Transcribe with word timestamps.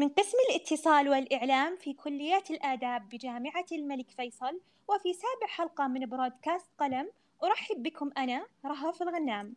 من 0.00 0.08
قسم 0.08 0.38
الاتصال 0.50 1.08
والإعلام 1.08 1.76
في 1.76 1.92
كلية 1.92 2.44
الآداب 2.50 3.08
بجامعة 3.08 3.66
الملك 3.72 4.10
فيصل 4.10 4.60
وفي 4.88 5.12
سابع 5.12 5.46
حلقة 5.46 5.86
من 5.88 6.06
برودكاست 6.06 6.66
قلم 6.78 7.10
أرحب 7.44 7.82
بكم 7.82 8.10
أنا 8.18 8.46
رهف 8.64 9.02
الغنام. 9.02 9.56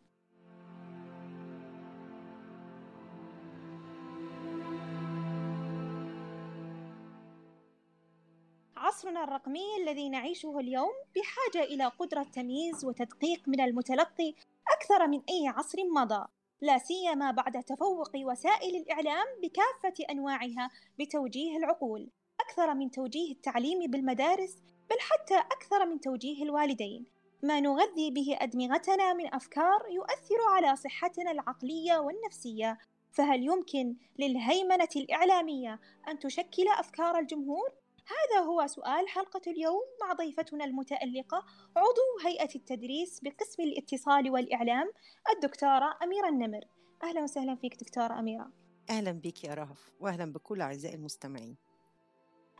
عصرنا 8.76 9.24
الرقمي 9.24 9.76
الذي 9.82 10.08
نعيشه 10.08 10.58
اليوم 10.58 10.92
بحاجة 11.16 11.64
إلى 11.64 11.84
قدرة 11.84 12.22
تمييز 12.22 12.84
وتدقيق 12.84 13.48
من 13.48 13.60
المتلقي 13.60 14.34
أكثر 14.76 15.06
من 15.06 15.22
أي 15.28 15.48
عصر 15.48 15.78
مضى. 15.94 16.26
لا 16.62 16.78
سيما 16.78 17.30
بعد 17.30 17.64
تفوق 17.64 18.10
وسائل 18.16 18.76
الإعلام 18.76 19.26
بكافة 19.42 20.04
أنواعها 20.10 20.70
بتوجيه 20.98 21.56
العقول 21.56 22.10
أكثر 22.40 22.74
من 22.74 22.90
توجيه 22.90 23.32
التعليم 23.32 23.90
بالمدارس 23.90 24.56
بل 24.90 24.96
حتى 25.00 25.38
أكثر 25.38 25.86
من 25.86 26.00
توجيه 26.00 26.42
الوالدين 26.42 27.06
ما 27.42 27.60
نغذي 27.60 28.10
به 28.10 28.36
أدمغتنا 28.40 29.12
من 29.12 29.34
أفكار 29.34 29.86
يؤثر 29.90 30.40
على 30.50 30.76
صحتنا 30.76 31.30
العقلية 31.30 31.98
والنفسية 31.98 32.78
فهل 33.12 33.42
يمكن 33.42 33.96
للهيمنة 34.18 34.88
الإعلامية 34.96 35.80
أن 36.08 36.18
تشكل 36.18 36.68
أفكار 36.78 37.18
الجمهور؟ 37.18 37.72
هذا 38.06 38.40
هو 38.44 38.66
سؤال 38.66 39.08
حلقة 39.08 39.40
اليوم 39.46 39.82
مع 40.02 40.12
ضيفتنا 40.12 40.64
المتألقة 40.64 41.44
عضو 41.76 42.26
هيئة 42.26 42.54
التدريس 42.54 43.20
بقسم 43.20 43.62
الاتصال 43.62 44.30
والإعلام 44.30 44.92
الدكتورة 45.34 45.98
أميرة 46.02 46.28
النمر. 46.28 46.64
أهلا 47.02 47.22
وسهلا 47.22 47.54
فيك 47.54 47.80
دكتورة 47.80 48.18
أميرة. 48.18 48.52
أهلا 48.90 49.12
بك 49.12 49.44
يا 49.44 49.54
رهف 49.54 49.92
وأهلا 50.00 50.32
بكل 50.32 50.60
أعزائي 50.60 50.94
المستمعين. 50.94 51.56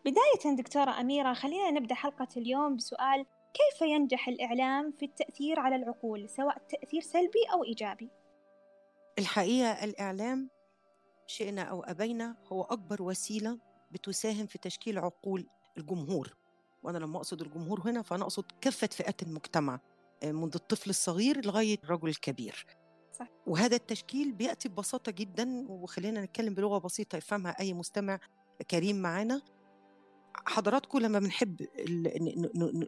بداية 0.04 0.56
دكتورة 0.56 1.00
أميرة 1.00 1.32
خلينا 1.32 1.70
نبدأ 1.70 1.94
حلقة 1.94 2.28
اليوم 2.36 2.76
بسؤال 2.76 3.26
كيف 3.54 3.82
ينجح 3.82 4.28
الإعلام 4.28 4.92
في 4.92 5.04
التأثير 5.04 5.60
على 5.60 5.76
العقول 5.76 6.28
سواء 6.28 6.58
تأثير 6.58 7.00
سلبي 7.00 7.44
أو 7.52 7.64
إيجابي؟ 7.64 8.10
الحقيقة 9.18 9.84
الإعلام 9.84 10.50
شئنا 11.26 11.62
أو 11.62 11.82
أبينا 11.82 12.36
هو 12.52 12.62
أكبر 12.62 13.02
وسيلة 13.02 13.58
بتساهم 13.92 14.46
في 14.46 14.58
تشكيل 14.58 14.98
عقول 14.98 15.46
الجمهور. 15.78 16.36
وأنا 16.82 16.98
لما 16.98 17.16
أقصد 17.16 17.42
الجمهور 17.42 17.80
هنا 17.80 18.02
فأنا 18.02 18.22
أقصد 18.22 18.44
كافة 18.60 18.86
فئات 18.86 19.22
المجتمع 19.22 19.80
منذ 20.24 20.50
الطفل 20.54 20.90
الصغير 20.90 21.46
لغاية 21.46 21.78
الرجل 21.84 22.08
الكبير. 22.08 22.66
صح. 23.12 23.28
وهذا 23.46 23.76
التشكيل 23.76 24.32
بيأتي 24.32 24.68
ببساطة 24.68 25.12
جدا 25.12 25.66
وخلينا 25.68 26.24
نتكلم 26.24 26.54
بلغة 26.54 26.78
بسيطة 26.78 27.16
يفهمها 27.16 27.60
أي 27.60 27.72
مستمع 27.72 28.18
كريم 28.70 29.02
معانا. 29.02 29.42
حضراتكم 30.46 30.98
لما 30.98 31.18
بنحب 31.18 31.66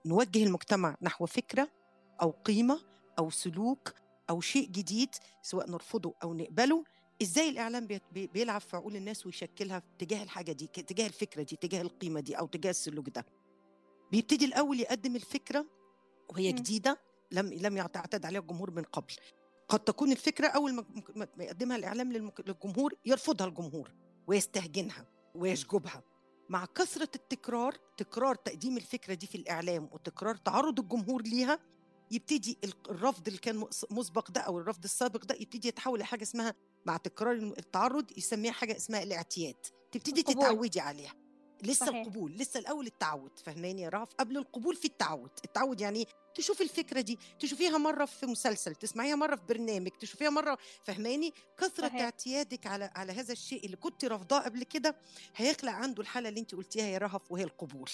نوجه 0.07 0.45
المجتمع 0.45 0.97
نحو 1.03 1.27
فكرة 1.27 1.69
أو 2.23 2.31
قيمة 2.31 2.81
أو 3.19 3.31
سلوك 3.31 3.95
أو 4.31 4.41
شيء 4.41 4.69
جديد 4.69 5.15
سواء 5.43 5.71
نرفضه 5.71 6.15
أو 6.23 6.35
نقبله 6.35 6.85
إزاي 7.23 7.49
الإعلام 7.49 7.89
بيلعب 8.13 8.61
في 8.61 8.77
عقول 8.77 8.97
الناس 8.97 9.27
ويشكلها 9.27 9.83
تجاه 9.99 10.23
الحاجة 10.23 10.53
دي 10.53 10.67
تجاه 10.67 11.07
الفكرة 11.07 11.43
دي 11.43 11.57
تجاه 11.57 11.83
القيمة 11.83 12.21
دي 12.21 12.39
أو 12.39 12.47
تجاه 12.47 12.71
السلوك 12.71 13.09
ده؟ 13.09 13.27
بيبتدي 14.13 14.45
الأول 14.45 14.81
يقدم 14.81 15.17
الفكرة 15.17 15.67
وهي 16.29 16.53
جديدة 16.53 17.01
لم 17.33 17.53
لم 17.53 17.77
يعتاد 17.77 18.27
عليها 18.27 18.41
الجمهور 18.41 18.71
من 18.71 18.83
قبل. 18.83 19.15
قد 19.69 19.81
تكون 19.81 20.13
الفكرة 20.13 20.47
أول 20.47 20.73
ما 21.17 21.27
يقدمها 21.39 21.77
الإعلام 21.77 22.13
للجمهور 22.13 22.95
يرفضها 23.05 23.47
الجمهور 23.47 23.95
ويستهجنها 24.27 25.07
ويشجبها. 25.35 26.03
مع 26.49 26.65
كثرة 26.65 27.11
التكرار 27.15 27.75
تكرار 27.97 28.35
تقديم 28.35 28.77
الفكرة 28.77 29.15
دي 29.15 29.27
في 29.27 29.35
الإعلام 29.35 29.89
وتكرار 29.93 30.37
تعرض 30.37 30.81
الجمهور 30.81 31.23
ليها 31.23 31.59
يبتدي 32.11 32.59
الرفض 32.91 33.27
اللي 33.27 33.39
كان 33.39 33.65
مسبق 33.91 34.31
ده 34.31 34.41
أو 34.41 34.59
الرفض 34.59 34.85
السابق 34.85 35.25
ده 35.25 35.35
يبتدي 35.35 35.69
يتحول 35.69 36.01
لحاجة 36.01 36.23
اسمها 36.23 36.55
مع 36.87 36.97
تكرار 36.97 37.33
التعرض 37.35 38.19
يسميها 38.19 38.53
حاجة 38.53 38.77
اسمها 38.77 39.03
الاعتياد. 39.03 39.57
تبتدي 39.93 40.21
القبول. 40.21 40.43
تتعودي 40.43 40.81
عليها. 40.81 41.15
لسه 41.63 41.87
صحيح. 41.87 42.01
القبول 42.01 42.33
لسه 42.33 42.61
الأول 42.61 42.87
التعود. 42.87 43.39
فهماني 43.39 43.83
يا 43.83 43.89
رهف؟ 43.89 44.09
قبل 44.19 44.37
القبول 44.37 44.77
في 44.77 44.85
التعود. 44.85 45.31
التعود 45.45 45.81
يعني 45.81 46.07
تشوفي 46.35 46.63
الفكرة 46.63 47.01
دي 47.01 47.19
تشوفيها 47.39 47.79
مرة 47.79 48.05
في 48.05 48.27
مسلسل 48.27 48.75
تسمعيها 48.75 49.17
مرة 49.17 49.37
في 49.37 49.43
برنامج 49.49 49.91
تشوفيها 50.01 50.31
مرة 50.31 50.59
فهماني؟ 50.83 51.33
كثرة 51.59 51.89
صحيح. 51.89 52.01
اعتيادك 52.03 52.67
على 52.67 52.91
على 52.95 53.13
هذا 53.13 53.33
الشيء 53.33 53.67
اللي 53.67 53.77
كنت 53.77 54.05
رافضاه 54.05 54.39
قبل 54.41 54.63
كده 54.63 54.97
هيخلق 55.37 55.73
عنده 55.73 56.03
الحالة 56.03 56.29
اللي 56.29 56.41
انت 56.41 56.55
قلتيها 56.55 56.87
يا 56.87 56.99
رهف 56.99 57.33
وهي 57.33 57.45
القبول. 57.45 57.91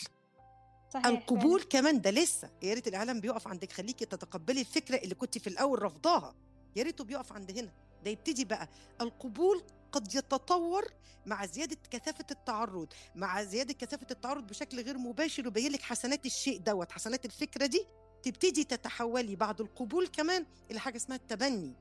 صحيح 0.95 1.07
القبول 1.07 1.63
كمان 1.63 2.01
ده 2.01 2.11
لسه. 2.11 2.51
يا 2.63 2.75
ريت 2.75 2.89
الإعلام 2.89 3.21
بيقف 3.21 3.49
عندك 3.49 3.73
خليكي 3.73 4.05
تتقبلي 4.05 4.61
الفكرة 4.61 4.97
اللي 4.97 5.15
كنت 5.15 5.39
في 5.39 5.47
الأول 5.47 5.83
رافضاها. 5.83 6.35
يا 6.77 6.83
ريته 6.83 7.05
بيقف 7.05 7.33
عند 7.33 7.59
هنا. 7.59 7.73
ده 8.05 8.11
يبتدي 8.11 8.45
بقى. 8.45 8.69
القبول 9.01 9.63
قد 9.93 10.15
يتطور 10.15 10.85
مع 11.27 11.47
زيادة 11.47 11.77
كثافة 11.91 12.25
التعرض 12.31 12.89
مع 13.15 13.43
زيادة 13.43 13.73
كثافة 13.75 14.07
التعرض 14.11 14.47
بشكل 14.47 14.81
غير 14.83 14.99
مباشر 14.99 15.47
يبين 15.47 15.73
لك 15.73 15.83
حسنات 15.83 16.27
الشيء 16.27 16.59
دوت 16.59 16.93
حسنات 16.93 17.25
الفكرة 17.25 17.67
دي 17.67 17.87
تبتدي 18.23 18.65
تتحولي 18.65 19.37
بعد 19.37 19.61
القبول 19.61 20.07
كمان 20.07 20.47
إلى 20.71 20.81
حاجة 20.81 20.97
اسمها 20.97 21.17
التبني. 21.17 21.75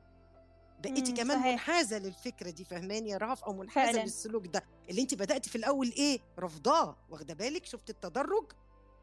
بقيتي 0.83 1.11
كمان 1.11 1.37
صحيح. 1.39 1.51
منحازة 1.51 1.97
للفكرة 1.97 2.49
دي 2.49 2.63
فهماني 2.65 3.09
يا 3.09 3.17
رهف 3.17 3.43
أو 3.43 3.53
منحازة 3.53 3.91
فعلاً. 3.91 4.03
للسلوك 4.03 4.47
ده. 4.47 4.63
اللي 4.89 5.01
انت 5.01 5.13
بدأتي 5.13 5.49
في 5.49 5.55
الأول 5.55 5.91
إيه؟ 5.97 6.19
رفضاه 6.39 6.97
واخدة 7.09 7.33
بالك؟ 7.33 7.65
شفت 7.65 7.89
التدرج؟ 7.89 8.51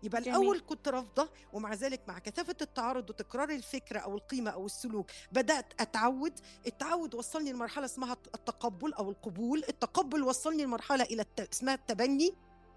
يبقى 0.06 0.22
جميل. 0.22 0.36
الأول 0.36 0.60
كنت 0.60 0.88
رافضة 0.88 1.28
ومع 1.52 1.74
ذلك 1.74 2.00
مع 2.08 2.18
كثافة 2.18 2.56
التعرض 2.62 3.10
وتكرار 3.10 3.50
الفكرة 3.50 3.98
أو 3.98 4.16
القيمة 4.16 4.50
أو 4.50 4.66
السلوك 4.66 5.10
بدأت 5.32 5.80
أتعود. 5.80 6.32
التعود 6.66 7.14
وصلني 7.14 7.52
لمرحلة 7.52 7.84
اسمها 7.84 8.12
التقبل 8.12 8.94
أو 8.94 9.10
القبول. 9.10 9.64
التقبل 9.68 10.22
وصلني 10.22 10.64
لمرحلة 10.64 11.04
إلى 11.04 11.22
الت... 11.22 11.40
اسمها 11.40 11.74
التبني. 11.74 12.34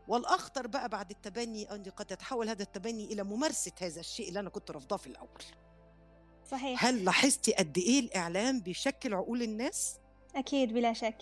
والأخطر 0.07 0.67
بقى 0.67 0.89
بعد 0.89 1.11
التبني 1.11 1.75
أن 1.75 1.83
قد 1.83 2.11
يتحول 2.11 2.49
هذا 2.49 2.63
التبني 2.63 3.05
إلى 3.05 3.23
ممارسة 3.23 3.71
هذا 3.81 3.99
الشيء 3.99 4.29
اللي 4.29 4.39
أنا 4.39 4.49
كنت 4.49 4.71
رافضاه 4.71 4.97
في 4.97 5.07
الأول. 5.07 5.43
صحيح. 6.51 6.85
هل 6.85 7.05
لاحظتي 7.05 7.53
قد 7.53 7.77
إيه 7.77 7.99
الإعلام 7.99 8.59
بيشكل 8.59 9.13
عقول 9.13 9.41
الناس؟ 9.41 9.95
أكيد 10.35 10.73
بلا 10.73 10.93
شك. 10.93 11.17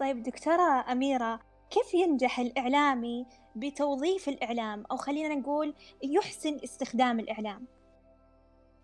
طيب 0.00 0.22
دكتورة 0.22 0.92
أميرة 0.92 1.40
كيف 1.70 1.94
ينجح 1.94 2.38
الإعلامي 2.38 3.26
بتوظيف 3.60 4.28
الإعلام 4.28 4.84
أو 4.90 4.96
خلينا 4.96 5.34
نقول 5.34 5.74
يحسن 6.02 6.58
استخدام 6.64 7.20
الإعلام. 7.20 7.66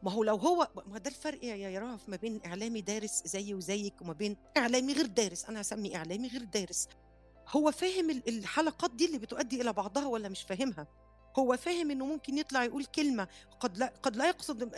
ما 0.02 0.10
هو 0.10 0.24
لو 0.24 0.36
هو 0.36 0.68
ما 0.86 0.98
ده 0.98 1.10
الفرق 1.10 1.44
يا 1.44 1.80
رهف 1.80 2.08
ما 2.08 2.16
بين 2.16 2.40
إعلامي 2.46 2.80
دارس 2.80 3.22
زيي 3.26 3.54
وزيك 3.54 4.02
وما 4.02 4.12
بين 4.12 4.36
إعلامي 4.56 4.92
غير 4.92 5.06
دارس. 5.06 5.44
أنا 5.44 5.60
هسمي 5.60 5.96
إعلامي 5.96 6.28
غير 6.28 6.44
دارس. 6.44 6.88
هو 7.48 7.70
فاهم 7.70 8.10
ال- 8.10 8.28
الحلقات 8.28 8.90
دي 8.90 9.06
اللي 9.06 9.18
بتؤدي 9.18 9.60
إلى 9.60 9.72
بعضها 9.72 10.06
ولا 10.06 10.28
مش 10.28 10.42
فاهمها؟ 10.42 10.86
هو 11.38 11.56
فاهم 11.56 11.91
إنه 11.91 12.06
ممكن 12.06 12.38
يطلع 12.38 12.64
يقول 12.64 12.84
كلمة 12.84 13.28
قد 13.60 13.78
لا 13.78 13.92
قد 14.02 14.16
لا 14.16 14.28
يقصد 14.28 14.70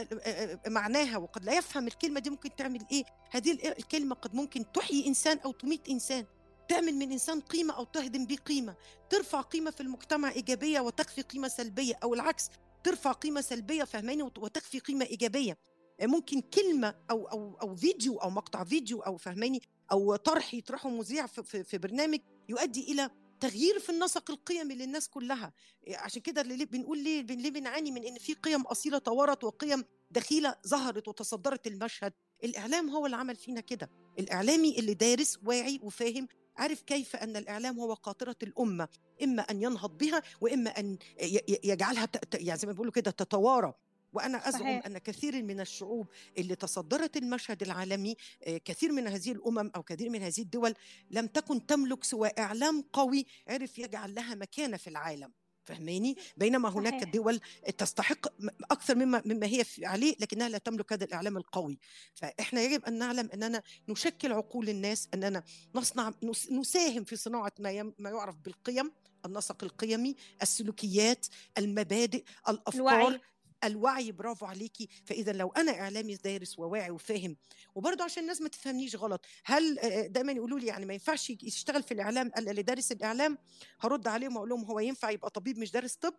معناها 0.68 1.16
وقد 1.16 1.44
لا 1.44 1.52
يفهم 1.58 1.86
الكلمة 1.86 2.20
دي 2.20 2.30
ممكن 2.30 2.56
تعمل 2.56 2.86
إيه؟ 2.92 3.04
هذه 3.30 3.52
ال- 3.52 3.78
الكلمة 3.78 4.14
قد 4.14 4.34
ممكن 4.34 4.72
تحيي 4.72 5.06
إنسان 5.06 5.38
أو 5.38 5.52
تميت 5.52 5.88
إنسان. 5.88 6.24
تعمل 6.68 6.94
من 6.94 7.12
إنسان 7.12 7.40
قيمة 7.40 7.74
أو 7.76 7.84
تهدم 7.84 8.26
به 8.26 8.36
قيمة. 8.36 8.76
ترفع 9.10 9.40
قيمة 9.40 9.70
في 9.70 9.80
المجتمع 9.80 10.30
إيجابية 10.30 10.80
وتخفي 10.80 11.22
قيمة 11.22 11.48
سلبية 11.48 11.98
أو 12.02 12.14
العكس 12.14 12.48
ترفع 12.84 13.12
قيمة 13.12 13.40
سلبية 13.40 13.84
فهماني 13.84 14.22
وت- 14.22 14.38
وتخفي 14.38 14.78
قيمة 14.78 15.04
إيجابية. 15.04 15.58
ممكن 16.02 16.40
كلمة 16.40 16.94
أو 17.10 17.26
أو 17.28 17.58
أو 17.62 17.76
فيديو 17.76 18.16
أو 18.18 18.30
مقطع 18.30 18.64
فيديو 18.64 19.00
أو 19.00 19.16
فهماني 19.16 19.62
أو 19.92 20.16
طرح 20.16 20.54
يطرحه 20.54 20.88
مذيع 20.88 21.26
في, 21.26 21.64
في, 21.64 21.78
برنامج 21.78 22.18
يؤدي 22.48 22.92
إلى 22.92 23.10
تغيير 23.40 23.78
في 23.78 23.90
النسق 23.90 24.30
القيمي 24.30 24.74
للناس 24.74 25.08
كلها. 25.08 25.52
عشان 25.88 26.22
كده 26.22 26.40
اللي 26.40 26.64
بنقول 26.64 26.98
ليه 26.98 27.22
ليه 27.22 27.50
بنعاني 27.50 27.90
من 27.90 28.04
إن 28.04 28.18
في 28.18 28.34
قيم 28.34 28.60
أصيلة 28.62 28.98
طورت 28.98 29.44
وقيم 29.44 29.84
دخيلة 30.10 30.54
ظهرت 30.66 31.08
وتصدرت 31.08 31.66
المشهد 31.66 32.12
الإعلام 32.44 32.90
هو 32.90 33.06
اللي 33.06 33.16
عمل 33.16 33.36
فينا 33.36 33.60
كده. 33.60 33.90
الإعلامي 34.18 34.78
اللي 34.78 34.94
دارس 34.94 35.38
واعي 35.44 35.80
وفاهم 35.82 36.28
عارف 36.56 36.82
كيف 36.82 37.16
أن 37.16 37.36
الإعلام 37.36 37.80
هو 37.80 37.94
قاطرة 37.94 38.36
الأمة؟ 38.42 38.88
إما 39.22 39.42
أن 39.42 39.62
ينهض 39.62 39.98
بها 39.98 40.22
وإما 40.40 40.70
أن 40.70 40.98
ي- 41.22 41.36
ي- 41.48 41.60
يجعلها 41.64 42.08
يعني 42.34 42.58
زي 42.58 42.66
ما 42.66 42.72
بيقولوا 42.72 42.92
كده 42.92 43.10
تتوارى. 43.10 43.74
وأنا 44.12 44.48
أزعم 44.48 44.60
صحيح. 44.62 44.86
أن 44.86 44.98
كثير 44.98 45.42
من 45.42 45.60
الشعوب 45.60 46.06
اللي 46.38 46.54
تصدرت 46.54 47.16
المشهد 47.16 47.62
العالمي 47.62 48.16
آه، 48.42 48.58
كثير 48.58 48.92
من 48.92 49.08
هذه 49.08 49.32
الأمم 49.32 49.70
أو 49.76 49.82
كثير 49.82 50.10
من 50.10 50.22
هذه 50.22 50.38
الدول 50.40 50.74
لم 51.10 51.26
تكن 51.26 51.66
تملك 51.66 52.04
سوى 52.04 52.30
إعلام 52.38 52.84
قوي 52.92 53.26
عرف 53.48 53.78
يجعل 53.78 54.14
لها 54.14 54.34
مكانة 54.34 54.76
في 54.76 54.90
العالم. 54.90 55.32
فهماني 55.66 56.16
بينما 56.36 56.68
هناك. 56.68 56.94
دول 57.04 57.40
تستحق 57.78 58.26
أكثر 58.70 58.94
مما 58.94 59.22
مما 59.24 59.46
هي 59.46 59.64
عليه 59.82 60.16
لكنها 60.20 60.48
لا 60.48 60.58
تملك 60.58 60.92
هذا 60.92 61.04
الإعلام 61.04 61.36
القوي 61.36 61.78
فإحنا 62.14 62.62
يجب 62.62 62.84
أن 62.84 62.98
نعلم 62.98 63.30
أننا 63.34 63.62
نشكل 63.88 64.32
عقول 64.32 64.68
الناس 64.68 65.08
أننا 65.14 65.42
نصنع 65.74 66.10
نس- 66.24 66.52
نساهم 66.52 67.04
في 67.04 67.16
صناعة 67.16 67.52
ما 67.58 67.92
ما 67.98 68.10
يعرف 68.10 68.36
بالقيم 68.36 68.92
النسق 69.26 69.64
القيمي 69.64 70.16
السلوكيات 70.42 71.26
المبادئ 71.58 72.24
الأفكار 72.48 72.80
الوعي. 73.00 73.20
الوعي 73.66 74.12
برافو 74.12 74.46
عليكي 74.46 74.88
فإذا 75.04 75.32
لو 75.32 75.48
أنا 75.48 75.80
إعلامي 75.80 76.14
دارس 76.14 76.58
وواعي 76.58 76.90
وفاهم 76.90 77.36
وبرضه 77.74 78.04
عشان 78.04 78.22
الناس 78.22 78.40
ما 78.40 78.48
تفهمنيش 78.48 78.96
غلط 78.96 79.26
هل 79.44 79.74
دايما 80.12 80.32
يقولوا 80.32 80.58
لي 80.58 80.66
يعني 80.66 80.86
ما 80.86 80.92
ينفعش 80.94 81.30
يشتغل 81.30 81.82
في 81.82 81.94
الإعلام 81.94 82.30
قال 82.30 82.48
اللي 82.48 82.62
دارس 82.62 82.92
الإعلام 82.92 83.38
هرد 83.80 84.08
عليهم 84.08 84.36
وأقول 84.36 84.48
لهم 84.48 84.64
هو 84.64 84.80
ينفع 84.80 85.10
يبقى 85.10 85.30
طبيب 85.30 85.58
مش 85.58 85.70
دارس 85.70 85.94
طب؟ 85.94 86.14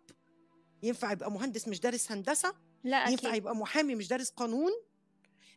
ينفع 0.82 1.12
يبقى 1.12 1.30
مهندس 1.30 1.68
مش 1.68 1.80
دارس 1.80 2.12
هندسة؟ 2.12 2.54
لا 2.84 3.08
ينفع 3.08 3.28
أكيد. 3.28 3.38
يبقى 3.38 3.56
محامي 3.56 3.94
مش 3.94 4.08
دارس 4.08 4.30
قانون؟ 4.30 4.72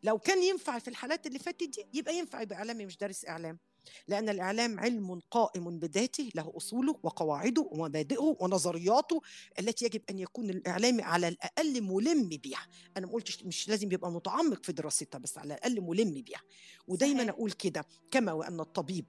لو 0.03 0.19
كان 0.19 0.43
ينفع 0.43 0.79
في 0.79 0.87
الحالات 0.87 1.27
اللي 1.27 1.39
فاتت 1.39 1.63
دي 1.63 1.85
يبقى 1.93 2.15
ينفع 2.17 2.41
يبقى 2.41 2.57
إعلامي 2.57 2.85
مش 2.85 2.97
دارس 2.97 3.25
إعلام. 3.25 3.59
لأن 4.07 4.29
الإعلام 4.29 4.79
علم 4.79 5.19
قائم 5.31 5.79
بذاته 5.79 6.29
له 6.35 6.53
أصوله 6.57 6.95
وقواعده 7.03 7.69
ومبادئه 7.71 8.35
ونظرياته 8.39 9.21
التي 9.59 9.85
يجب 9.85 10.01
أن 10.09 10.19
يكون 10.19 10.49
الاعلامي 10.49 11.01
على 11.01 11.27
الأقل 11.27 11.81
ملم 11.81 12.29
بها 12.29 12.67
أنا 12.97 13.07
ما 13.07 13.13
قلتش 13.13 13.43
مش 13.43 13.69
لازم 13.69 13.91
يبقى 13.91 14.11
متعمق 14.11 14.63
في 14.65 14.71
دراستها 14.73 15.19
بس 15.19 15.37
على 15.37 15.53
الأقل 15.53 15.81
ملم 15.81 16.13
بها 16.13 16.41
ودايما. 16.87 17.29
أقول 17.29 17.51
كده 17.51 17.85
كما 18.11 18.31
وأن 18.31 18.59
الطبيب 18.59 19.05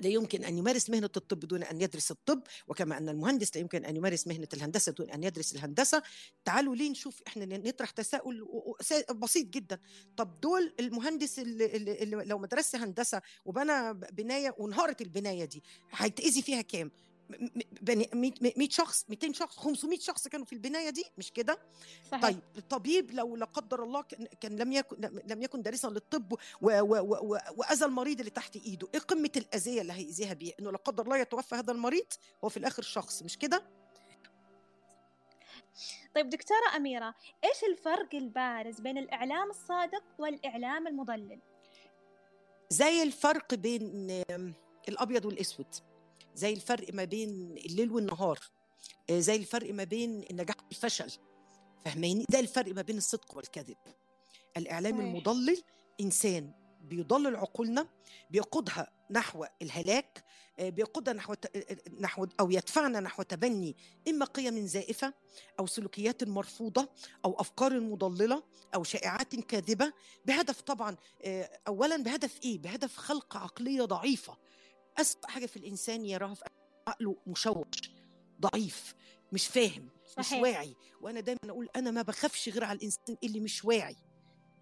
لا 0.00 0.08
يمكن 0.08 0.44
أن 0.44 0.58
يمارس 0.58 0.90
مهنة 0.90 1.10
الطب 1.16 1.40
دون 1.40 1.62
أن 1.62 1.80
يدرس 1.80 2.10
الطب 2.10 2.42
وكما 2.68 2.98
أن 2.98 3.08
المهندس 3.08 3.56
لا 3.56 3.60
يمكن 3.60 3.84
أن 3.84 3.96
يمارس 3.96 4.26
مهنة 4.26 4.48
الهندسة 4.54 4.92
دون 4.92 5.10
أن 5.10 5.24
يدرس 5.24 5.52
الهندسة. 5.54 6.02
تعالوا 6.44 6.76
ليه 6.76 6.90
نشوف 6.90 7.22
إحنا 7.26 7.44
نطرح 7.46 7.90
تساؤل 7.90 8.46
بسيط 9.14 9.46
جدا. 9.46 9.78
طب 10.16 10.40
دول 10.40 10.74
المهندس 10.80 11.38
اللي, 11.38 11.76
اللي 11.76 12.24
لو 12.24 12.38
ما 12.38 12.46
درسش 12.46 12.76
هندسة 12.76 13.22
وبنى 13.44 13.94
بناية 13.94 14.54
وانهارت 14.58 15.02
البناية 15.02 15.44
دي 15.44 15.62
هيتأذي 15.92 16.42
فيها 16.42 16.62
كام؟ 16.62 16.90
بني- 17.82 18.10
100 18.14 18.32
100 18.56 18.68
شخص 18.70 19.04
200 19.08 19.32
شخص 19.32 19.56
500 19.56 19.98
شخص 19.98 20.28
كانوا 20.28 20.46
في 20.46 20.52
البناية 20.52 20.90
دي 20.90 21.04
مش 21.18 21.32
كده 21.32 21.58
صحيح. 22.10 22.22
طيب 22.22 22.38
الطبيب 22.56 23.10
لو 23.10 23.36
لا 23.36 23.44
قدر 23.46 23.82
الله 23.82 24.02
كان 24.40 24.56
لم 24.56 24.72
يكن 24.72 24.96
لم 25.26 25.42
يكن 25.42 25.62
دارسا 25.62 25.86
للطب 25.88 26.34
وأذى 27.56 27.84
المريض 27.84 28.18
اللي 28.18 28.30
تحت 28.30 28.56
إيده 28.56 28.88
إيه 28.94 29.00
قمة 29.00 29.30
الأذية 29.36 29.80
اللي 29.80 29.92
هيأذيها 29.92 30.32
بيها 30.34 30.54
إنه 30.60 30.70
لا 30.72 30.78
قدر 30.78 31.04
الله 31.04 31.16
يتوفى 31.16 31.54
هذا 31.54 31.72
المريض 31.72 32.06
هو 32.44 32.48
في 32.48 32.56
الآخر 32.56 32.82
شخص 32.82 33.22
مش 33.22 33.38
كده 33.38 33.62
طيب 36.14 36.28
دكتورة 36.28 36.76
أميرة 36.76 37.14
إيش 37.44 37.64
الفرق 37.72 38.14
البارز 38.14 38.80
بين 38.80 38.98
الإعلام 38.98 39.50
الصادق 39.50 40.02
والإعلام 40.18 40.86
المضلل؟ 40.86 41.40
زي 42.70 43.02
الفرق 43.02 43.54
بين 43.54 44.10
آم، 44.30 44.54
الأبيض 44.88 45.24
والأسود 45.24 45.66
زي 46.36 46.52
الفرق 46.52 46.94
ما 46.94 47.04
بين 47.04 47.30
الليل 47.66 47.90
والنهار 47.90 48.38
آه، 49.10 49.18
زي 49.20 49.36
الفرق 49.36 49.74
ما 49.74 49.84
بين 49.84 50.24
النجاح 50.30 50.56
والفشل 50.64 51.10
فهماني 51.84 52.24
ده 52.30 52.40
الفرق 52.40 52.74
ما 52.74 52.82
بين 52.82 52.96
الصدق 52.96 53.36
والكذب. 53.36 53.76
الإعلام. 54.56 55.00
المضلل 55.00 55.62
إنسان 56.00 56.52
بيضلل 56.80 57.36
عقولنا 57.36 57.88
بيقودها 58.30 58.90
نحو 59.10 59.44
الهلاك 59.62 60.24
آه، 60.58 60.68
بيقودها 60.68 61.14
نحو 61.14 61.34
ت- 61.34 61.78
نحو 62.00 62.26
أو 62.40 62.50
يدفعنا 62.50 63.00
نحو 63.00 63.22
تبني 63.22 63.76
إما 64.08 64.24
قيم 64.24 64.66
زائفة 64.66 65.14
أو 65.60 65.66
سلوكيات 65.66 66.24
مرفوضة 66.24 66.88
أو 67.24 67.40
أفكار 67.40 67.80
مضللة 67.80 68.42
أو 68.74 68.84
شائعات 68.84 69.34
كاذبة 69.36 69.92
بهدف 70.26 70.60
طبعا 70.60 70.96
آه، 71.24 71.50
اولا 71.68 71.96
بهدف 71.96 72.40
إيه؟ 72.44 72.58
بهدف 72.58 72.96
خلق 72.96 73.36
عقلية 73.36 73.82
ضعيفة. 73.82 74.36
أسوأ 74.98 75.26
حاجة 75.26 75.46
في 75.46 75.56
الإنسان 75.56 76.04
يراها 76.06 76.34
في 76.34 76.44
عقله 76.88 77.16
مشوش 77.26 77.90
ضعيف 78.40 78.94
مش 79.32 79.46
فاهم 79.46 79.88
مش 80.18 80.24
صحيح. 80.26 80.42
واعي. 80.42 80.76
وأنا 81.00 81.20
دايما 81.20 81.38
أقول 81.48 81.68
أنا 81.76 81.90
ما 81.90 82.02
بخافش 82.02 82.48
غير 82.48 82.64
على 82.64 82.76
الإنسان 82.78 83.16
اللي 83.24 83.40
مش 83.40 83.64
واعي. 83.64 83.96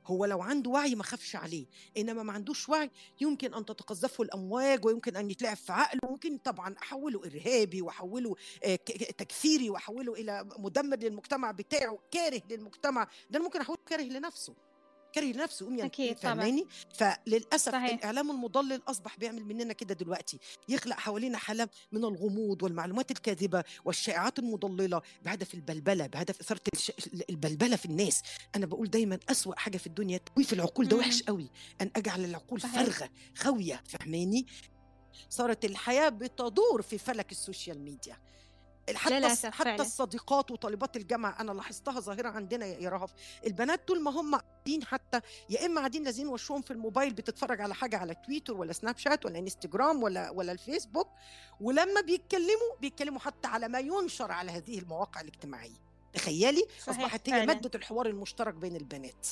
هو 0.06 0.24
لو 0.24 0.42
عنده 0.42 0.70
وعي 0.70 0.94
ما 0.94 1.02
خافش 1.02 1.36
عليه 1.36 1.66
إنما 1.96 2.22
ما 2.22 2.32
عندوش 2.32 2.68
وعي 2.68 2.90
يمكن 3.20 3.54
أن 3.54 3.64
تتقذفه 3.64 4.24
الأمواج 4.24 4.84
ويمكن 4.84 5.16
أن 5.16 5.30
يتلعب 5.30 5.56
في 5.56 5.72
عقله 5.72 6.00
وممكن 6.04 6.38
طبعا 6.38 6.74
أحوله 6.82 7.20
إرهابي 7.24 7.82
وأحوله 7.82 8.34
آه، 8.64 8.76
تكفيري 9.18 9.70
وأحوله 9.70 10.12
إلى 10.14 10.48
مدمر 10.58 10.96
للمجتمع 10.96 11.50
بتاعه 11.50 11.98
كاره 12.10 12.42
للمجتمع. 12.50 13.04
ده 13.30 13.36
أنا 13.38 13.44
ممكن 13.44 13.60
أحوله 13.60 13.78
كاره 13.86 14.02
لنفسه. 14.02 14.54
كاره 15.14 15.24
لنفسه 15.24 15.66
قوم 15.66 15.80
أكيد 15.80 16.16
طبعاً. 16.18 16.34
فاهماني 16.34 16.66
فللأسف 16.94 17.72
صحيح. 17.72 17.94
الإعلام 17.94 18.30
المضلل 18.30 18.82
أصبح 18.88 19.16
بيعمل 19.18 19.44
مننا 19.44 19.72
كده 19.72 19.94
دلوقتي 19.94 20.38
يخلق 20.68 20.96
حوالينا 20.96 21.38
حالة 21.38 21.68
من 21.92 22.04
الغموض 22.04 22.62
والمعلومات 22.62 23.10
الكاذبة 23.10 23.64
والشائعات 23.84 24.38
المضللة 24.38 25.02
بهدف 25.24 25.54
البلبلة 25.54 26.06
بهدف 26.06 26.40
إثارة 26.40 26.60
الش... 26.74 26.92
البلبلة 27.30 27.76
في 27.76 27.84
الناس 27.86 28.22
أنا 28.56 28.66
بقول 28.66 28.90
دايما 28.90 29.18
أسوأ 29.30 29.54
حاجة 29.54 29.78
في 29.78 29.86
الدنيا 29.86 30.18
تجويف 30.18 30.52
العقول 30.52 30.88
ده. 30.88 30.96
وحش 30.96 31.22
قوي 31.22 31.50
أن 31.80 31.90
أجعل 31.96 32.24
العقول. 32.24 32.60
فارغة 32.60 33.10
خاوية 33.36 33.82
فهماني 33.88 34.46
صارت 35.30 35.64
الحياة 35.64 36.08
بتدور 36.08 36.82
في 36.82 36.98
فلك 36.98 37.32
ال 37.32 37.39
social 37.39 37.80
media 37.80 38.16
حتى 38.94 39.20
للأسف 39.20 39.50
حتى 39.50 39.64
فعلاً. 39.64 39.82
الصديقات 39.82 40.50
وطالبات 40.50 40.96
الجامعة 40.96 41.40
أنا 41.40 41.52
لاحظتها 41.52 42.00
ظاهرة 42.00 42.28
عندنا 42.28 42.66
يا 42.66 42.90
رهف. 42.90 43.10
البنات 43.46 43.88
طول 43.88 44.02
ما 44.02 44.10
هم 44.10 44.34
قاعدين 44.34 44.84
حتى 44.84 45.20
يا 45.50 45.66
إما 45.66 45.78
قاعدين 45.78 46.04
لازقين 46.04 46.28
وشهم 46.28 46.62
في 46.62 46.70
الموبايل 46.70 47.12
بتتفرج 47.12 47.60
على 47.60 47.74
حاجة 47.74 47.96
على 47.96 48.14
تويتر 48.26 48.56
ولا 48.56 48.72
سناب 48.72 48.98
شات 48.98 49.26
ولا 49.26 49.38
انستجرام 49.38 50.02
ولا 50.02 50.30
ولا 50.30 50.52
الفيسبوك 50.52 51.08
ولما 51.60 52.00
بيتكلموا 52.00 52.76
بيتكلموا 52.80 53.20
حتى 53.20 53.48
على 53.48 53.68
ما 53.68 53.78
ينشر 53.78 54.32
على 54.32 54.52
هذه 54.52 54.78
المواقع 54.78 55.20
الاجتماعية. 55.20 55.84
تخيلي؟ 56.14 56.66
أصبحت 56.88 57.28
هي 57.28 57.32
فعلاً. 57.32 57.44
مادة 57.44 57.70
الحوار 57.74 58.06
المشترك 58.06 58.54
بين 58.54 58.76
البنات. 58.76 59.26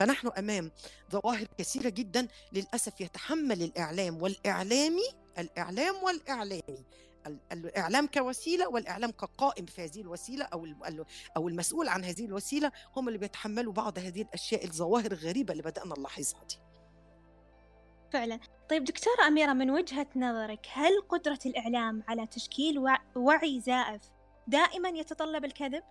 فنحن 0.00 0.28
أمام 0.38 0.70
ظواهر 1.12 1.46
كثيرة 1.58 1.88
جدا 1.88 2.28
للأسف 2.52 3.00
يتحمل 3.00 3.62
الإعلام 3.62 4.22
والإعلامي 4.22 5.08
الإعلام 5.38 5.94
والإعلامي. 6.02 6.84
ال- 7.26 7.38
الإعلام 7.52 8.06
كوسيلة 8.06 8.68
والإعلام 8.68 9.10
كقائم 9.10 9.66
في 9.66 9.84
هذه 9.84 10.00
الوسيلة 10.00 10.44
أو 10.44 10.64
ال- 10.64 11.04
أو 11.36 11.48
المسؤول 11.48 11.88
عن 11.88 12.04
هذه 12.04 12.24
الوسيلة 12.24 12.72
هم 12.96 13.08
اللي 13.08 13.18
بيتحملوا 13.18 13.72
بعض 13.72 13.98
هذه 13.98 14.22
الأشياء 14.22 14.64
الظواهر 14.64 15.12
الغريبة 15.12 15.52
اللي 15.52 15.62
بدأنا 15.62 15.94
نلاحظها 15.98 16.44
دي. 16.48 16.56
فعلا. 18.12 18.40
طيب 18.70 18.84
دكتورة 18.84 19.26
أميرة 19.26 19.52
من 19.52 19.70
وجهة 19.70 20.06
نظرك 20.16 20.66
هل 20.72 20.92
قدرة 21.08 21.38
الإعلام 21.46 22.02
على 22.08 22.26
تشكيل 22.26 22.78
وع- 22.78 23.02
وعي 23.16 23.60
زائف 23.60 24.02
دائما 24.46 24.88
يتطلب 24.88 25.44
الكذب؟ 25.44 25.82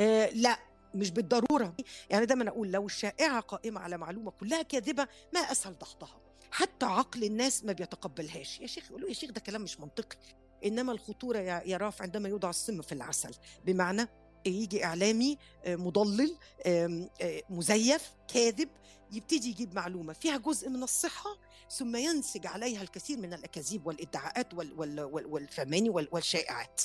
آه 0.00 0.30
لا 0.30 0.58
مش 0.94 1.10
بالضرورة. 1.10 1.74
يعني 2.10 2.26
دايما 2.26 2.48
أقول 2.48 2.72
لو 2.72 2.86
الشائعة 2.86 3.40
قائمة 3.40 3.80
على 3.80 3.98
معلومة 3.98 4.30
كلها 4.30 4.62
كاذبة 4.62 5.08
ما 5.34 5.40
أسهل 5.40 5.78
ضغطها. 5.78 6.20
حتى 6.58 6.86
عقل 6.86 7.24
الناس 7.24 7.64
ما 7.64 7.72
بيتقبلهاش. 7.72 8.60
يا 8.60 8.66
شيخ 8.66 8.90
يقولوا 8.90 9.08
يا 9.08 9.14
شيخ 9.14 9.30
ده 9.30 9.40
كلام 9.40 9.62
مش 9.62 9.80
منطقي. 9.80 10.16
إنما 10.64 10.92
الخطورة 10.92 11.38
يا 11.38 11.76
راف 11.76 12.02
عندما 12.02 12.28
يوضع 12.28 12.50
السم 12.50 12.82
في 12.82 12.92
العسل. 12.92 13.34
بمعنى 13.64 14.08
يجي 14.46 14.84
إعلامي 14.84 15.38
آه، 15.64 15.76
مضلل 15.76 16.36
آه، 16.66 17.08
مزيف 17.50 18.12
كاذب 18.28 18.68
يبتدي 19.12 19.48
يجيب 19.48 19.74
معلومة 19.74 20.12
فيها 20.12 20.36
جزء 20.36 20.68
من 20.68 20.82
الصحة 20.82 21.38
ثم 21.70 21.96
ينسج 21.96 22.46
عليها 22.46 22.82
الكثير 22.82 23.18
من 23.18 23.34
الأكاذيب 23.34 23.86
والإدعاءات 23.86 24.54
وال 24.54 24.72
وال 24.80 25.00
وال 25.00 25.26
والفهماني 25.26 25.90
وال 25.90 26.08
والشائعات. 26.12 26.82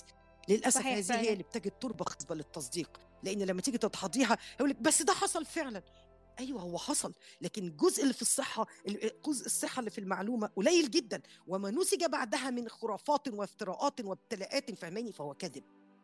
للأسف 0.50 0.82
صحيح 0.82 0.98
هذه. 0.98 1.20
هي 1.20 1.34
اللي 1.34 1.44
بتجد 1.44 1.72
تربه 1.72 2.06
خصبه 2.06 2.36
للتصديق 2.36 3.00
لأن 3.24 3.42
لما 3.42 3.62
تيجي 3.62 3.78
تدحضيها 3.78 4.38
يقول 4.56 4.70
لك 4.70 4.76
بس 4.82 5.02
ده 5.02 5.14
حصل 5.14 5.46
فعلا. 5.46 5.84
أيوه 6.40 6.62
هو 6.62 6.78
حصل. 6.78 7.14
لكن 7.42 7.68
الجزء 7.68 8.04
اللي 8.04 8.14
في 8.14 8.22
الصحة 8.22 8.68
جزء 9.26 9.46
الصحة 9.46 9.80
اللي 9.80 9.92
في 9.92 9.98
المعلومة 9.98 10.48
قليل 10.48 10.92
جدا. 10.92 11.22
وما 11.48 11.72
نسج 11.72 12.06
بعدها 12.06 12.50
من 12.50 12.70
خرافات 12.70 13.28
وافتراءات 13.28 14.02
وابتلاءات 14.02 14.72
فهماني 14.72 15.12
فهو 15.12 15.34
كذب. 15.34 15.64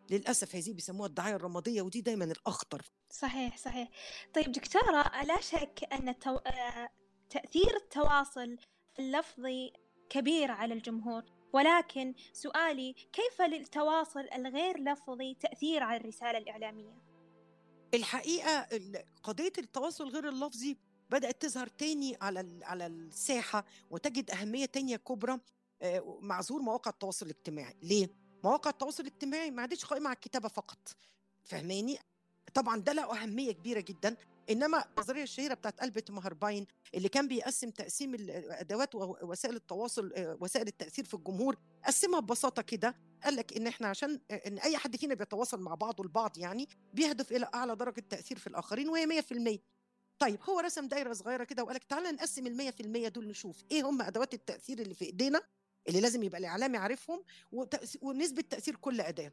للأسف 0.10 0.56
هذه 0.56 0.74
بيسموها 0.74 1.08
الدعاية 1.08 1.36
الرمادية 1.36 1.82
ودي 1.82 2.02
دايما 2.02 2.26
الأخطر. 2.26 2.82
صحيح 3.10 3.58
صحيح. 3.58 3.90
طيب 4.34 4.52
دكتورة 4.52 5.24
لا 5.24 5.42
شك 5.42 5.80
أن 5.94 6.10
التو... 6.10 6.36
آه، 6.36 6.90
تأثير 7.30 7.76
التواصل 7.76 8.58
اللفظي 9.00 9.74
كبير 10.10 10.52
على 10.52 10.74
الجمهور. 10.74 11.24
ولكن 11.54 12.14
سؤالي 12.34 12.94
كيف 12.94 13.42
للتواصل 13.42 14.28
الغير 14.36 14.80
لفظي 14.80 15.34
تأثير 15.34 15.84
على 15.84 16.02
الرسالة 16.02 16.38
الإعلامية؟ 16.38 17.09
الحقيقة 17.94 18.50
ال- 18.52 19.04
قضية 19.24 19.54
التواصل 19.58 20.08
غير 20.10 20.30
اللفظي 20.30 20.78
بدأت 21.10 21.42
تظهر 21.42 21.68
تاني 21.68 22.18
على 22.22 22.60
على 22.66 22.88
الساحة 22.88 23.66
وتجد 23.92 24.32
أهمية 24.32 24.66
تانية 24.66 24.96
كبرى 24.98 25.40
آه، 25.82 26.18
مع 26.22 26.42
ظهور 26.42 26.62
مواقع 26.62 26.92
التواصل 26.92 27.26
الاجتماعي. 27.26 27.76
ليه؟ 27.82 28.10
مواقع 28.44 28.70
التواصل 28.70 29.04
الاجتماعي 29.04 29.52
ما 29.52 29.62
عادتش 29.62 29.86
قائمة 29.86 30.08
على 30.10 30.16
الكتابة 30.16 30.48
فقط. 30.50 30.96
فهماني؟ 31.46 31.98
طبعا 32.54 32.78
ده 32.78 32.94
له 32.94 33.22
أهمية 33.24 33.52
كبيرة 33.52 33.80
جدا. 33.80 34.16
إنما 34.50 34.84
النظرية 34.98 35.24
الشهيرة 35.24 35.54
بتاعت 35.54 35.84
ألبرت 35.84 36.12
مهرباين 36.12 36.68
اللي 36.96 37.10
كان 37.10 37.28
بيقسم 37.28 37.70
تقسيم 37.70 38.16
الأدوات 38.16 38.96
ووسائل 38.96 39.56
التواصل 39.56 40.12
وسائل 40.42 40.68
التأثير 40.68 41.06
في 41.06 41.14
الجمهور 41.14 41.58
قسمها 41.86 42.20
ببساطة 42.20 42.62
كده. 42.62 42.96
قال 43.24 43.36
لك 43.36 43.58
إن 43.58 43.68
إحنا 43.68 43.88
عشان 43.88 44.20
إن 44.32 44.58
أي 44.60 44.78
حد 44.78 44.96
فينا 44.96 45.14
بيتواصل 45.16 45.62
مع 45.62 45.76
بعضه 45.76 46.04
البعض 46.04 46.38
يعني 46.38 46.68
بيهدف 46.94 47.32
إلى 47.32 47.50
أعلى 47.54 47.76
درجة 47.76 48.04
تأثير 48.10 48.38
في 48.38 48.48
الآخرين 48.48 48.90
وهي 48.90 49.22
100% 49.22 49.60
طيب 50.20 50.40
هو 50.50 50.60
رسم 50.60 50.88
دايرة 50.88 51.14
صغيرة 51.14 51.44
كده 51.44 51.64
وقال 51.64 51.76
لك 51.76 51.84
تعالى 51.84 52.12
نقسم 52.12 52.48
ال 52.48 52.74
100% 53.08 53.08
دول 53.08 53.28
نشوف 53.28 53.64
إيه 53.72 53.90
هم 53.90 54.02
أدوات 54.02 54.34
التأثير 54.34 54.80
اللي 54.80 54.94
في 54.94 55.06
إيدينا 55.06 55.42
اللي 55.88 56.02
لازم 56.02 56.24
يبقى 56.24 56.40
الاعلام 56.40 56.76
يعرفهم 56.76 57.24
ونسبة 58.02 58.42
تأثير 58.42 58.76
كل 58.76 59.02
أداة. 59.02 59.32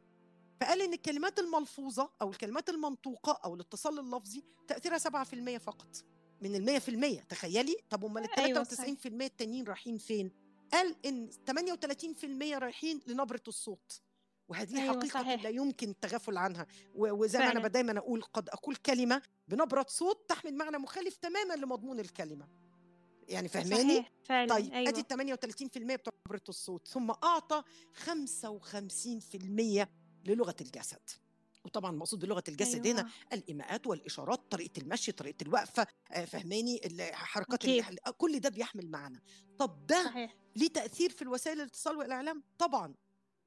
فقال 0.61 0.81
إن 0.81 0.93
الكلمات 0.93 1.39
الملفوظة 1.39 2.09
أو 2.21 2.29
الكلمات 2.29 2.69
المنطوقة 2.69 3.39
أو 3.45 3.55
الاتصال 3.55 3.99
اللفظي 3.99 4.43
تأثيرها 4.67 4.97
7% 4.97 5.57
فقط. 5.57 6.05
من 6.41 6.55
ال 6.55 6.81
100% 7.21 7.23
تخيلي؟ 7.29 7.77
طب 7.89 8.05
أمال 8.05 8.23
ال 8.23 8.29
93% 8.29 8.39
أيوة 8.39 9.25
التانيين 9.25 9.65
رايحين 9.65 9.97
فين؟ 9.97 10.31
قال 10.73 10.95
إن 11.05 11.29
38% 11.45 12.57
رايحين 12.57 13.01
لنبرة 13.07 13.43
الصوت. 13.47 14.01
وهذه 14.49 14.81
أيوة 14.81 14.97
حقيقة 14.99 15.21
صحيح. 15.21 15.43
لا 15.43 15.49
يمكن 15.49 15.89
التغافل 15.89 16.37
عنها. 16.37 16.67
وزي 16.95 17.39
ما 17.39 17.51
أنا 17.51 17.67
دايما 17.67 17.97
أقول 17.97 18.21
قد 18.21 18.49
أقول 18.49 18.75
كلمة 18.75 19.21
بنبرة 19.47 19.85
صوت 19.89 20.29
تحمل 20.29 20.55
معنى 20.55 20.77
مخالف 20.77 21.15
تماما 21.15 21.53
لمضمون 21.53 21.99
الكلمة. 21.99 22.47
يعني 23.27 23.47
فهماني؟ 23.47 24.05
فعلا. 24.23 24.49
طيب 24.49 24.73
أيوة. 24.73 24.89
أدي 24.89 25.03
38% 25.03 25.95
بتوع 25.95 26.13
نبرة 26.27 26.43
الصوت. 26.49 26.87
ثم 26.87 27.11
أعطى 27.23 27.63
55% 27.93 29.87
للغة 30.27 30.55
الجسد. 30.61 30.99
وطبعا 31.65 31.91
المقصود 31.91 32.19
بلغة 32.19 32.43
الجسد 32.47 32.85
أيوة. 32.85 33.01
هنا 33.01 33.09
الإيماءات 33.33 33.87
والإشارات 33.87 34.51
طريقة 34.51 34.79
المشي 34.81 35.11
طريقة 35.11 35.43
الوقفه 35.43 35.87
آه، 36.11 36.25
فهماني؟ 36.25 36.81
حركات 37.11 37.65
كل 38.17 38.39
ده 38.39 38.49
بيحمل 38.49 38.91
معنى 38.91 39.23
طب 39.59 39.85
ده 39.85 40.03
صحيح. 40.03 40.35
ليه 40.55 40.67
تاثير 40.67 41.09
في 41.09 41.21
الوسائل 41.21 41.61
الاتصال 41.61 41.97
والإعلام؟ 41.97 42.43
طبعا. 42.59 42.93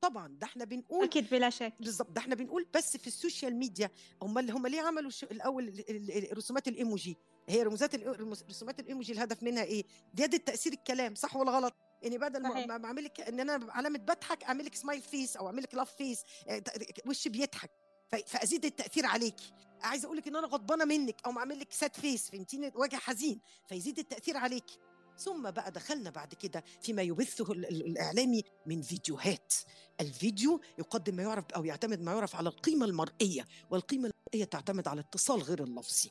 طبعا. 0.00 0.28
ده 0.28 0.46
إحنا 0.46 0.64
بنقول 0.64 1.04
أكيد 1.04 1.30
بلا 1.30 1.50
شك. 1.50 1.72
بالظبط 1.80 2.10
ده 2.10 2.20
إحنا 2.20 2.34
بنقول 2.34 2.66
بس 2.74 2.96
في 2.96 3.06
ال 3.06 3.13
social 3.13 3.56
media. 3.56 3.90
هم 4.22 4.38
اللي 4.38 4.52
هم 4.52 4.66
ليه 4.66 4.80
عملوا 4.80 5.10
الأول 5.22 5.84
رسومات 6.32 6.68
الإيموجي؟ 6.68 7.16
هي 7.48 7.62
رموزات 7.62 7.94
رسومات 8.50 8.80
الإيموجي 8.80 9.12
الهدف 9.12 9.42
منها 9.42 9.64
إيه؟ 9.64 9.84
زيادة 10.14 10.36
تأثير 10.38 10.72
الكلام 10.72 11.14
صح 11.14 11.36
ولا 11.36 11.50
غلط؟ 11.50 11.74
اني 12.04 12.18
بدل 12.18 12.42
ما 12.42 12.84
اعمل 12.86 13.04
لك 13.04 13.20
إن 13.20 13.40
أنا 13.40 13.72
علامه 13.72 13.98
بضحك 13.98 14.44
اعمل 14.44 14.64
لك 14.64 14.74
smile 14.74 15.02
face 15.02 15.36
أو 15.36 15.46
اعمل 15.46 15.62
لك 15.62 15.74
love 15.74 15.94
face 15.96 16.22
وش 17.06 17.28
بيضحك. 17.28 17.70
فأزيد 18.26 18.64
التأثير 18.64 19.06
عليكي 19.06 19.52
عايزة 19.82 20.06
أقول 20.06 20.16
لك 20.16 20.28
إن 20.28 20.36
أنا 20.36 20.46
غضبانة 20.46 20.84
منك 20.84 21.16
أو 21.26 21.38
اعمل 21.38 21.60
لك 21.60 21.72
sad 21.72 21.96
face 21.96 22.30
فهمتيني؟ 22.30 22.72
وجه 22.74 22.96
حزين. 22.96 23.40
فيزيد 23.68 23.98
التأثير 23.98 24.36
عليكي 24.36 24.78
ثم 25.18 25.50
بقى 25.50 25.70
دخلنا 25.72 26.10
بعد 26.10 26.34
كده 26.34 26.64
فيما 26.82 27.02
يبثه 27.02 27.52
الإعلامي 27.52 28.42
من 28.66 28.82
فيديوهات. 28.82 29.54
الفيديو 30.00 30.60
يقدم 30.78 31.14
ما 31.14 31.22
يعرف 31.22 31.44
أو 31.56 31.64
يعتمد 31.64 32.00
ما 32.00 32.12
يعرف 32.12 32.36
على 32.36 32.48
القيمة 32.48 32.86
المرئية 32.86 33.46
والقيمة 33.70 34.10
المرئية 34.10 34.44
تعتمد 34.50 34.88
على 34.88 35.00
الاتصال 35.00 35.42
غير 35.42 35.62
اللفظي. 35.64 36.10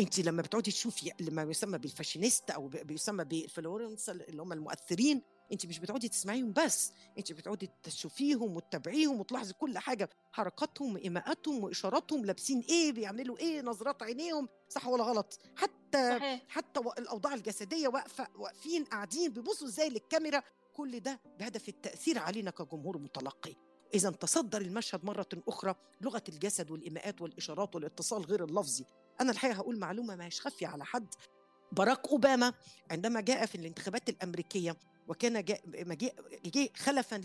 انت 0.00 0.20
لما 0.20 0.42
بتقعدي 0.42 0.70
تشوفي 0.70 1.12
ما 1.20 1.42
يسمى 1.42 1.78
بالفاشينيست 1.78 2.50
أو 2.50 2.68
بيسمى 2.68 3.24
بال 3.24 3.37
influencers 3.37 4.08
اللي 4.08 4.42
هم 4.42 4.52
المؤثرين 4.52 5.22
انت 5.52 5.66
مش 5.66 5.78
بتقعدي 5.78 6.08
تسمعيهم 6.08 6.52
بس 6.52 6.92
انت 7.18 7.32
بتقعدي 7.32 7.70
تشوفيهم 7.82 8.56
وتتابعيهم 8.56 9.20
وتلاحظي 9.20 9.52
كل 9.52 9.78
حاجة 9.78 10.10
حركاتهم 10.32 10.94
وايماءاتهم 10.94 11.64
وإشاراتهم 11.64 12.24
لابسين 12.24 12.60
إيه 12.68 12.92
بيعملوا 12.92 13.38
إيه 13.38 13.60
نظرات 13.62 14.02
عينيهم 14.02 14.48
صح 14.68 14.86
ولا 14.88 15.04
غلط 15.04 15.38
حتى 15.56 16.18
صحيح. 16.18 16.42
حتى 16.48 16.80
الأوضاع 16.80 17.34
الجسدية 17.34 17.88
واقفة 17.88 18.28
واقفين 18.36 18.84
قاعدين 18.84 19.32
بيبصوا 19.32 19.66
إزاي 19.68 19.88
للكاميرا 19.88 20.42
كل 20.72 21.00
ده 21.00 21.20
بهدف 21.38 21.68
التأثير 21.68 22.18
علينا 22.18 22.50
كجمهور 22.50 22.98
متلقي 22.98 23.54
إذا 23.94 24.10
تصدر 24.10 24.60
المشهد 24.60 25.04
مرة 25.04 25.28
أخرى 25.48 25.74
لغة 26.00 26.22
الجسد 26.28 26.70
والإيماءات 26.70 27.22
والإشارات 27.22 27.74
والاتصال 27.74 28.22
غير 28.22 28.44
اللفظي. 28.44 28.84
أنا 29.20 29.30
الحقيقة 29.30 29.56
هقول 29.56 29.78
معلومة 29.78 30.16
ما 30.16 30.30
خافية 30.30 30.66
على 30.66 30.84
حد. 30.84 31.14
باراك 31.72 32.08
أوباما 32.08 32.52
عندما 32.90 33.20
جاء 33.20 33.46
في 33.46 33.54
الانتخابات 33.54 34.08
الأمريكية 34.08 34.76
وكان 35.08 35.44
جاء 35.44 35.60
جاء 36.44 36.70
خلفا 36.76 37.16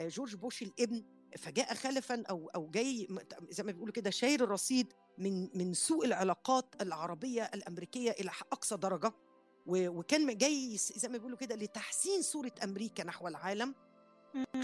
لجورج 0.00 0.34
بوش 0.34 0.62
الابن 0.62 1.04
فجاء 1.38 1.74
خلفا 1.74 2.22
أو 2.30 2.50
أو 2.54 2.70
جاي 2.70 3.08
زي 3.50 3.62
ما 3.62 3.72
بيقولوا 3.72 3.92
كده 3.94 4.10
شايل 4.10 4.42
الرصيد 4.42 4.92
من 5.18 5.58
من 5.58 5.74
سوء 5.74 6.06
العلاقات 6.06 6.74
العربية 6.80 7.42
الأمريكية 7.54 8.10
إلى 8.10 8.30
أقصى 8.52 8.76
درجة. 8.76 9.12
وكان 9.66 10.38
جاي 10.38 10.76
زي 10.76 11.08
ما 11.08 11.16
بيقولوا 11.16 11.38
كده 11.38 11.54
لتحسين 11.54 12.22
صورة 12.22 12.52
أمريكا 12.64 13.04
نحو 13.04 13.28
العالم. 13.28 13.74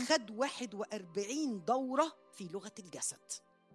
خد 0.09 0.31
41 0.31 1.65
دورة 1.65 2.13
في 2.33 2.45
لغة 2.45 2.73
الجسد 2.79 3.33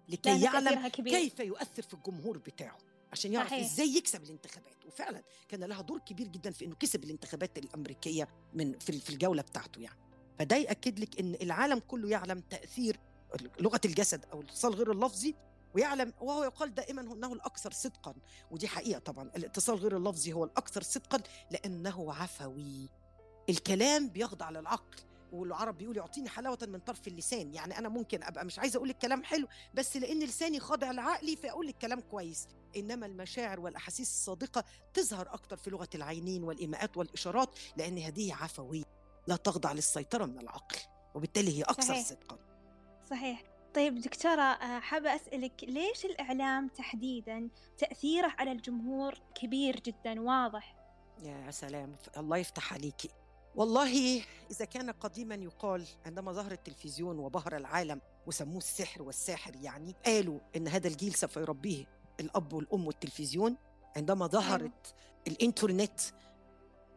لكي 0.08 0.42
يعلم 0.42 0.88
كيف 0.88 1.40
يؤثر 1.40 1.82
في 1.82 1.94
الجمهور 1.94 2.38
بتاعه 2.38 2.78
عشان 3.12 3.32
يعرف 3.32 3.50
صحيح. 3.50 3.70
إزاي 3.70 3.96
يكسب 3.96 4.22
الانتخابات. 4.22 4.86
وفعلا 4.86 5.22
كان 5.48 5.64
لها 5.64 5.82
دور 5.82 5.98
كبير 5.98 6.28
جدا 6.28 6.50
في 6.50 6.64
إنه 6.64 6.74
كسب 6.74 7.04
الانتخابات 7.04 7.58
الأمريكية 7.58 8.28
من 8.54 8.78
في 8.78 9.10
الجولة 9.10 9.42
بتاعته 9.42 9.80
يعني. 9.80 10.00
فده 10.38 10.56
يأكد 10.56 10.98
لك 10.98 11.20
إن 11.20 11.34
العالم 11.42 11.78
كله 11.78 12.08
يعلم 12.08 12.40
تأثير 12.40 13.00
لغة 13.60 13.80
الجسد 13.84 14.24
أو 14.32 14.40
الاتصال 14.40 14.74
غير 14.74 14.92
اللفظي 14.92 15.34
ويعلم 15.74 16.12
وهو 16.20 16.44
يقال 16.44 16.74
دائما 16.74 17.00
إنه 17.00 17.32
الأكثر 17.32 17.72
صدقا. 17.72 18.14
ودي 18.50 18.68
حقيقة 18.68 18.98
طبعا 18.98 19.30
الاتصال 19.36 19.76
غير 19.76 19.96
اللفظي 19.96 20.32
هو 20.32 20.44
الأكثر 20.44 20.82
صدقا 20.82 21.22
لأنه 21.50 22.14
عفوي. 22.14 22.88
الكلام 23.48 24.08
بيخضع 24.08 24.50
للعقل. 24.50 24.98
والعرب 25.32 25.78
بيقول 25.78 25.96
يعطيني 25.96 26.28
حلاوة 26.28 26.58
من 26.62 26.78
طرف 26.78 27.08
اللسان. 27.08 27.54
يعني 27.54 27.78
أنا 27.78 27.88
ممكن 27.88 28.22
أبقى 28.22 28.44
مش 28.44 28.58
عايزة 28.58 28.76
أقول 28.76 28.90
الكلام 28.90 29.24
حلو 29.24 29.48
بس 29.74 29.96
لأن 29.96 30.18
لساني 30.22 30.60
خاضع 30.60 30.90
لعقلي 30.90 31.36
فأقول 31.36 31.68
الكلام 31.68 32.00
كويس. 32.00 32.48
إنما 32.76 33.06
المشاعر 33.06 33.60
والأحاسيس 33.60 34.08
الصادقة 34.10 34.64
تظهر 34.94 35.34
أكثر 35.34 35.56
في 35.56 35.70
لغة 35.70 35.88
العينين 35.94 36.44
والإيماءات 36.44 36.96
والإشارات 36.96 37.58
لأن 37.76 37.98
هذه 37.98 38.34
عفوية 38.34 38.84
لا 39.26 39.36
تخضع 39.36 39.72
للسيطرة 39.72 40.24
من 40.24 40.38
العقل 40.38 40.76
وبالتالي 41.14 41.58
هي 41.58 41.62
أكثر 41.62 41.82
صحيح. 41.82 42.06
صدقا. 42.06 42.38
صحيح. 43.10 43.42
طيب 43.74 44.00
دكتورة 44.00 44.42
آه، 44.42 44.80
حابة 44.80 45.16
أسألك 45.16 45.64
ليش 45.64 46.04
الإعلام 46.04 46.68
تحديدا 46.68 47.48
تأثيره 47.78 48.34
على 48.38 48.52
الجمهور 48.52 49.14
كبير 49.34 49.80
جدا؟ 49.80 50.20
واضح. 50.20 50.76
يا 51.22 51.50
سلام 51.50 51.96
الله 52.16 52.36
يفتح 52.36 52.72
عليكي 52.72 53.08
والله 53.56 54.22
إذا 54.50 54.64
كان 54.64 54.90
قديما 54.90 55.34
يقال 55.34 55.86
عندما 56.06 56.32
ظهر 56.32 56.52
التلفزيون 56.52 57.18
وبهر 57.18 57.56
العالم 57.56 58.00
وسموه 58.26 58.58
السحر 58.58 59.02
والساحر 59.02 59.56
يعني 59.56 59.94
قالوا 60.06 60.40
إن 60.56 60.68
هذا 60.68 60.88
الجيل 60.88 61.14
سوف 61.14 61.36
يربيه 61.36 61.84
الأب 62.20 62.52
والأم 62.52 62.86
والتلفزيون 62.86 63.56
عندما 63.96 64.26
ظهرت 64.26 64.94
الإنترنت 65.26 66.00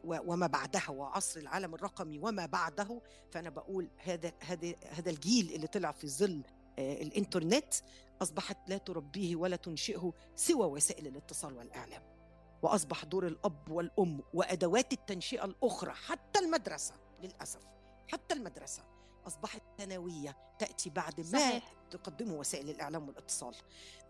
وما 0.04 0.48
بعدها 0.48 0.90
وعصر 0.90 1.40
العالم 1.40 1.76
الرقمي 1.76 2.20
وما 2.20 2.46
بعده 2.46 3.02
فأنا 3.32 3.50
بقول 3.50 3.90
هذا 3.98 4.32
هذا 4.40 4.74
هذا 4.90 5.10
الجيل 5.10 5.52
اللي 5.56 5.68
طلع 5.68 5.92
في 5.92 6.08
ظل 6.08 6.42
آه، 6.80 7.02
الإنترنت 7.02 7.74
أصبحت 8.22 8.70
لا 8.70 8.78
تربيه 8.78 9.36
ولا 9.36 9.56
تنشئه 9.56 10.14
سوى 10.36 10.66
وسائل 10.66 11.08
الاتصال 11.08 11.54
والإعلام. 11.54 12.15
وأصبح 12.66 13.06
دور 13.06 13.28
الأب 13.28 13.70
والأم 13.72 14.22
وأدوات 14.34 14.94
التنشئة 14.94 15.46
الأخرى 15.46 15.92
حتى 15.94 16.40
المدرسة 16.40 16.94
للأسف 17.24 17.62
حتى 18.08 18.36
المدرسة 18.36 18.84
أصبحت 19.28 19.62
ثانوية 19.78 20.38
تأتي 20.60 20.90
بعد 20.90 21.20
ما 21.20 21.40
صحيح. 21.40 21.74
تقدمه 21.92 22.34
وسائل 22.34 22.70
الإعلام 22.70 23.08
والاتصال 23.08 23.56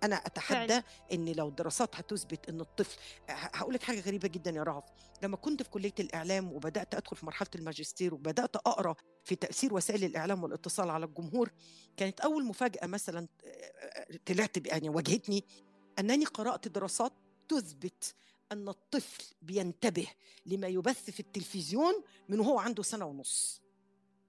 أنا 0.04 0.16
أتحدى 0.16 0.68
فعلا. 0.68 0.84
إن 1.14 1.30
لو 1.30 1.48
الدراسات 1.48 1.96
هتثبت 1.96 2.50
إن 2.50 2.62
الطفل 2.62 2.98
هقول 3.30 3.74
لك 3.74 3.84
حاجة 3.84 4.00
غريبة 4.00 4.28
جدا 4.28 4.52
يا 4.52 4.64
رهف 4.64 4.84
لما 5.24 5.38
كنت 5.38 5.64
في 5.64 5.70
كلية 5.70 5.94
الإعلام 6.00 6.54
وبدأت 6.54 6.96
أدخل 6.96 7.16
في 7.16 7.26
مرحلة 7.26 7.50
الماجستير 7.56 8.14
وبدأت 8.14 8.56
أقرأ 8.56 8.96
في 9.24 9.36
تأثير 9.36 9.74
وسائل 9.74 10.04
الإعلام 10.04 10.44
والاتصال 10.44 10.90
على 10.90 11.06
الجمهور 11.06 11.52
كانت 11.98 12.20
أول 12.20 12.46
مفاجأة 12.46 12.88
مثلا 12.88 13.28
طلعت 14.26 14.68
يعني 14.68 14.90
واجهتني 14.90 15.44
أنني 16.00 16.26
قرأت 16.26 16.68
دراسات 16.68 17.14
تثبت 17.50 18.14
أن 18.52 18.70
الطفل 18.70 19.24
بينتبه 19.42 20.08
لما 20.46 20.68
يبث 20.68 21.10
في 21.10 21.20
التلفزيون 21.20 21.94
من 22.30 22.40
وهو 22.40 22.60
عنده 22.60 22.84
سنة 22.84 23.06
ونص 23.06 23.62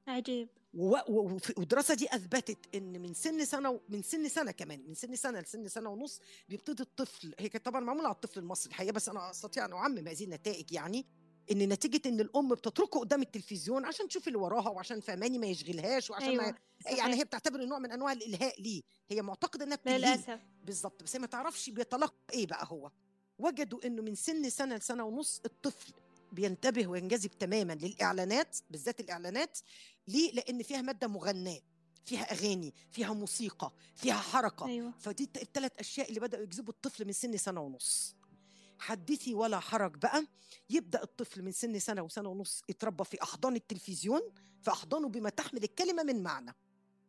عجيب 0.08 0.48
والدراسه 0.74 1.94
دي 1.94 2.14
أثبتت 2.14 2.58
إن 2.74 3.02
من 3.02 3.14
سن 3.14 3.44
سنة 3.44 3.80
من 3.88 4.02
سن 4.02 4.28
سنة 4.28 4.50
كمان 4.50 4.84
من 4.88 4.94
سن 4.94 5.16
سنة 5.16 5.40
لسن 5.40 5.68
سنة 5.68 5.90
ونص 5.90 6.20
بيبتدي 6.48 6.82
الطفل 6.82 7.34
هي 7.38 7.48
كانت 7.48 7.66
طبعا 7.66 7.80
معمولة 7.80 8.06
على 8.06 8.14
الطفل 8.14 8.40
المصري 8.40 8.70
الحقيقة 8.70 8.92
بس 8.92 9.08
أنا 9.08 9.30
أستطيع 9.30 9.64
أن 9.64 9.72
أعمم 9.72 10.08
هذه 10.08 10.24
النتائج 10.24 10.72
يعني 10.72 11.06
إن 11.50 11.58
نتيجة 11.58 12.08
إن 12.08 12.20
الأم 12.20 12.48
بتتركه 12.48 13.00
قدام 13.00 13.22
التلفزيون 13.22 13.84
عشان 13.84 14.08
تشوف 14.08 14.28
اللي 14.28 14.38
وراها 14.38 14.68
وعشان 14.68 15.00
فهماني 15.00 15.38
ما 15.38 15.46
يشغلهاش 15.46 16.10
وعشان 16.10 16.28
أيوة. 16.28 16.44
ما. 16.44 16.90
يعني 16.90 17.16
هي 17.16 17.24
بتعتبر 17.24 17.64
نوع 17.64 17.78
من 17.78 17.92
أنواع 17.92 18.12
الإلهاء 18.12 18.62
ليه 18.62 18.82
هي 19.08 19.22
معتقدة 19.22 19.64
إنها 19.64 19.98
للأسف 19.98 20.40
بالظبط 20.64 21.02
بس 21.02 21.16
هي 21.16 21.20
ما 21.20 21.26
تعرفش 21.26 21.70
بيتلقى 21.70 22.14
إيه 22.32 22.46
بقى 22.46 22.66
هو 22.70 22.90
وجدوا 23.38 23.86
إنه 23.86 24.02
من 24.02 24.14
سن 24.14 24.50
سنة 24.50 24.76
لسنة 24.76 25.04
ونص 25.04 25.40
الطفل 25.44 25.92
بينتبه 26.32 26.86
وينجذب 26.86 27.30
تماما 27.30 27.72
للإعلانات 27.72 28.56
بالذات 28.70 29.00
الإعلانات. 29.00 29.58
ليه؟ 30.08 30.32
لأن 30.32 30.62
فيها 30.62 30.82
مادة 30.82 31.08
مغناة 31.08 31.60
فيها 32.04 32.32
أغاني 32.32 32.74
فيها 32.92 33.12
موسيقى 33.12 33.72
فيها 33.94 34.14
حركة. 34.14 34.66
أيوة. 34.66 34.92
فدي 34.98 35.30
الثلاث 35.36 35.72
أشياء 35.78 36.08
اللي 36.08 36.20
بدأوا 36.20 36.42
يجذبوا 36.42 36.72
الطفل 36.72 37.04
من 37.04 37.12
سن 37.12 37.36
سنة 37.36 37.60
ونص. 37.60 38.16
حدثي 38.78 39.34
ولا 39.34 39.60
حرج 39.60 39.96
بقى. 39.96 40.26
يبدأ 40.70 41.02
الطفل 41.02 41.42
من 41.42 41.52
سن 41.52 41.78
سنة 41.78 42.02
وسنة 42.02 42.28
ونص 42.28 42.62
يتربى 42.68 43.04
في 43.04 43.22
أحضان 43.22 43.56
التلفزيون 43.56 44.20
في 44.62 44.70
أحضانه 44.70 45.08
بما 45.08 45.30
تحمل 45.30 45.64
الكلمة 45.64 46.02
من 46.02 46.22
معنى. 46.22 46.54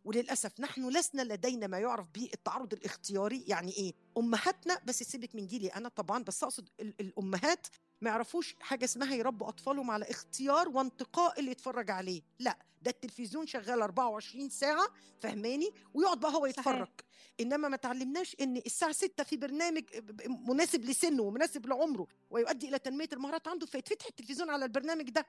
وللأسف 0.08 0.60
نحن 0.60 0.90
لسنا 0.90 1.22
لدينا 1.22 1.68
ما 1.68 1.80
يعرف 1.80 2.08
به 2.10 2.30
التعرض 2.34 2.74
الاختياري 2.74 3.44
يعني 3.48 3.72
إيه؟ 3.72 3.94
أمهاتنا 4.18 4.80
بس 4.86 5.04
سيبك 5.04 5.36
من 5.36 5.48
جيلي 5.48 5.68
أنا 5.68 5.90
طبعا 5.90 6.24
بس 6.24 6.44
أقصد 6.44 6.70
ال- 6.80 6.94
الأمهات 7.00 7.68
ما 8.02 8.10
يعرفوش 8.10 8.56
حاجة 8.60 8.86
اسمها 8.86 9.16
يربوا 9.16 9.50
أطفالهم 9.50 9.92
على 9.92 10.06
اختيار 10.12 10.70
وانتقاء 10.70 11.40
اللي 11.40 11.52
يتفرج 11.52 11.92
عليه. 11.92 12.22
لا 12.40 12.58
ده 12.82 12.92
التلفزيون 12.92 13.48
شغال 13.48 13.82
24 13.82 14.50
ساعة 14.50 14.88
فهماني 15.20 15.70
ويقعد 15.94 16.20
بقى 16.20 16.34
هو 16.34 16.46
يتفرج. 16.46 16.88
إنما 17.40 17.68
ما 17.68 17.78
تعلمناش 17.78 18.36
إن 18.42 18.58
الساعة 18.58 18.92
6 18.92 19.24
في 19.24 19.38
برنامج 19.38 19.84
مناسب 20.48 20.86
لسنه 20.86 21.24
ومناسب 21.24 21.66
لعمره 21.66 22.08
ويؤدي 22.30 22.70
إلى 22.70 22.80
تنمية 22.80 23.10
المهارات 23.14 23.48
عنده 23.48 23.66
فيتفتح 23.66 24.06
التلفزيون 24.06 24.50
على 24.50 24.66
البرنامج 24.66 25.10
ده. 25.10 25.26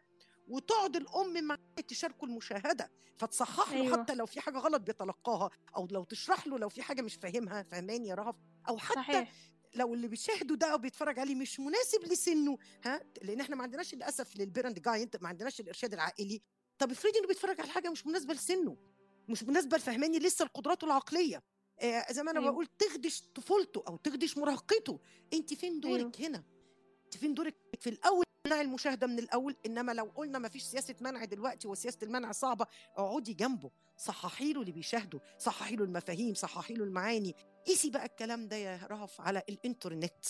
وتقعد 0.48 0.96
الأم 0.96 1.44
معاه 1.44 1.58
تشاركوا 1.88 2.28
المشاهدة 2.28 2.90
فتصحح 3.18 3.72
له 3.72 3.80
أيوة. 3.82 4.02
حتى 4.02 4.14
لو 4.14 4.26
في 4.26 4.40
حاجة 4.40 4.58
غلط 4.58 4.80
بيتلقاها 4.82 5.50
أو 5.76 5.88
لو 5.90 6.04
تشرح 6.04 6.46
له 6.46 6.58
لو 6.58 6.68
في 6.68 6.82
حاجة 6.82 7.02
مش 7.02 7.14
فاهمها 7.14 7.62
فهماني 7.62 8.08
يا 8.08 8.14
رهف؟ 8.14 8.34
أو 8.68 8.78
حتى 8.78 8.94
صحيح. 8.94 9.32
لو 9.74 9.94
اللي 9.94 10.08
بيشاهده 10.08 10.54
ده 10.54 10.66
أو 10.72 10.78
بيتفرج 10.78 11.18
عليه 11.18 11.34
مش 11.34 11.60
مناسب 11.60 12.04
لسنه 12.04 12.58
ها؟ 12.84 13.00
لأن 13.22 13.40
إحنا 13.40 13.56
ما 13.56 13.62
عندناش 13.62 13.94
للأسف 13.94 14.36
للبيرنت 14.36 14.78
جايد 14.80 15.16
ما 15.20 15.28
عندناش 15.28 15.60
الإرشاد 15.60 15.92
العائلي. 15.94 16.42
طب 16.78 16.90
افرضي 16.90 17.18
إنه 17.18 17.28
بيتفرج 17.28 17.60
على 17.60 17.70
حاجة 17.70 17.90
مش 17.90 18.06
مناسبة 18.06 18.34
لسنه 18.34 18.76
مش 19.28 19.42
مناسبة 19.44 19.76
لفهماني 19.76 20.18
لسه 20.18 20.42
القدرات 20.42 20.84
العقلية. 20.84 21.42
آه 21.80 22.12
زي 22.12 22.22
ما 22.22 22.30
أنا 22.30 22.40
أيوة. 22.40 22.50
بقول 22.52 22.66
تخدش 22.78 23.22
طفولته 23.34 23.84
أو 23.88 23.96
تخدش 23.96 24.38
مراهقته. 24.38 25.00
أنت 25.32 25.54
فين 25.54 25.80
دورك 25.80 26.20
هنا؟ 26.20 26.44
أنت 27.04 27.16
فين 27.16 27.34
دورك 27.34 27.56
في 27.80 27.90
الأول؟ 27.90 28.24
منع 28.46 28.60
المشاهدة 28.60 29.06
من 29.06 29.18
الأول 29.18 29.56
إنما 29.66 29.92
لو 29.92 30.04
قلنا 30.16 30.38
ما 30.38 30.48
فيش 30.48 30.62
سياسة 30.62 30.94
منع 31.00 31.24
دلوقتي 31.24 31.68
وسياسة 31.68 31.98
المنع 32.02 32.32
صعبة 32.32 32.66
اقعدي 32.96 33.34
جنبه 33.34 33.70
صححي 33.96 34.52
له 34.52 34.60
اللي 34.60 34.72
بيشاهده 34.72 35.20
صححي 35.38 35.76
له 35.76 35.84
المفاهيم 35.84 36.34
صححي 36.34 36.74
له 36.74 36.84
المعاني. 36.84 37.34
قيسي 37.66 37.90
بقى 37.90 38.06
الكلام 38.06 38.48
ده 38.48 38.56
يا 38.56 38.80
رهف 38.90 39.20
على 39.20 39.42
الإنترنت. 39.48 40.24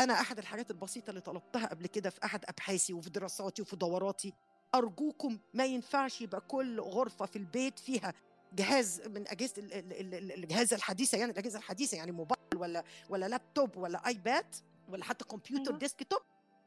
أنا 0.00 0.12
أحد 0.20 0.38
الحاجات 0.38 0.70
البسيطة 0.70 1.10
اللي 1.10 1.20
طلبتها 1.20 1.66
قبل 1.66 1.86
كده 1.86 2.10
في 2.10 2.24
أحد 2.24 2.44
أبحاثي 2.44 2.92
وفي 2.92 3.10
دراساتي 3.10 3.62
وفي 3.62 3.76
دوراتي. 3.76 4.32
أرجوكم 4.74 5.38
ما 5.54 5.64
ينفعش 5.64 6.20
يبقى 6.20 6.40
كل 6.40 6.80
غرفة 6.80 7.26
في 7.26 7.36
البيت 7.36 7.78
فيها 7.78 8.14
جهاز 8.52 9.00
من 9.08 9.28
أجهزة 9.28 9.54
ال- 9.58 9.72
ال- 9.72 9.92
ال- 9.92 10.14
ال- 10.14 10.32
الاجهزه 10.32 10.76
الحديثة 10.76 11.18
يعني 11.18 11.32
الأجهزة 11.32 11.58
الحديثة 11.58 11.96
يعني 11.96 12.12
موبايل 12.12 12.40
ولا 12.56 12.84
ولا 13.08 13.28
لابتوب 13.28 13.76
ولا 13.76 14.06
آيباد 14.06 14.54
ولا 14.88 15.04
حتى 15.04 15.24
كمبيوتر. 15.24 15.72
ديسكتوب. 15.78 16.20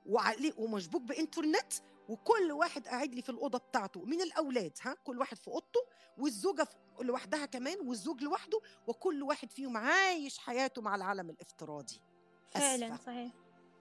وعليه 0.05 0.53
ومشبوك 0.57 1.01
بإنترنت 1.01 1.73
وكل 2.09 2.51
واحد 2.51 2.87
قاعد 2.87 3.15
لي 3.15 3.21
في 3.21 3.29
الأوضة 3.29 3.57
بتاعته 3.57 4.05
من 4.05 4.21
الأولاد 4.21 4.77
ها؟ 4.81 4.93
كل 5.03 5.19
واحد 5.19 5.37
في 5.37 5.47
أوضته 5.47 5.79
والزوجة 6.17 6.67
لوحدها 7.01 7.45
كمان 7.45 7.77
والزوج 7.87 8.21
لوحده 8.23 8.59
وكل 8.87 9.23
واحد 9.23 9.51
فيهم 9.51 9.77
عايش 9.77 10.37
حياته 10.37 10.81
مع 10.81 10.95
العالم 10.95 11.29
الافتراضي. 11.29 12.01
فعلا 12.51 12.95
أسفة. 12.95 13.05
صحيح. 13.05 13.31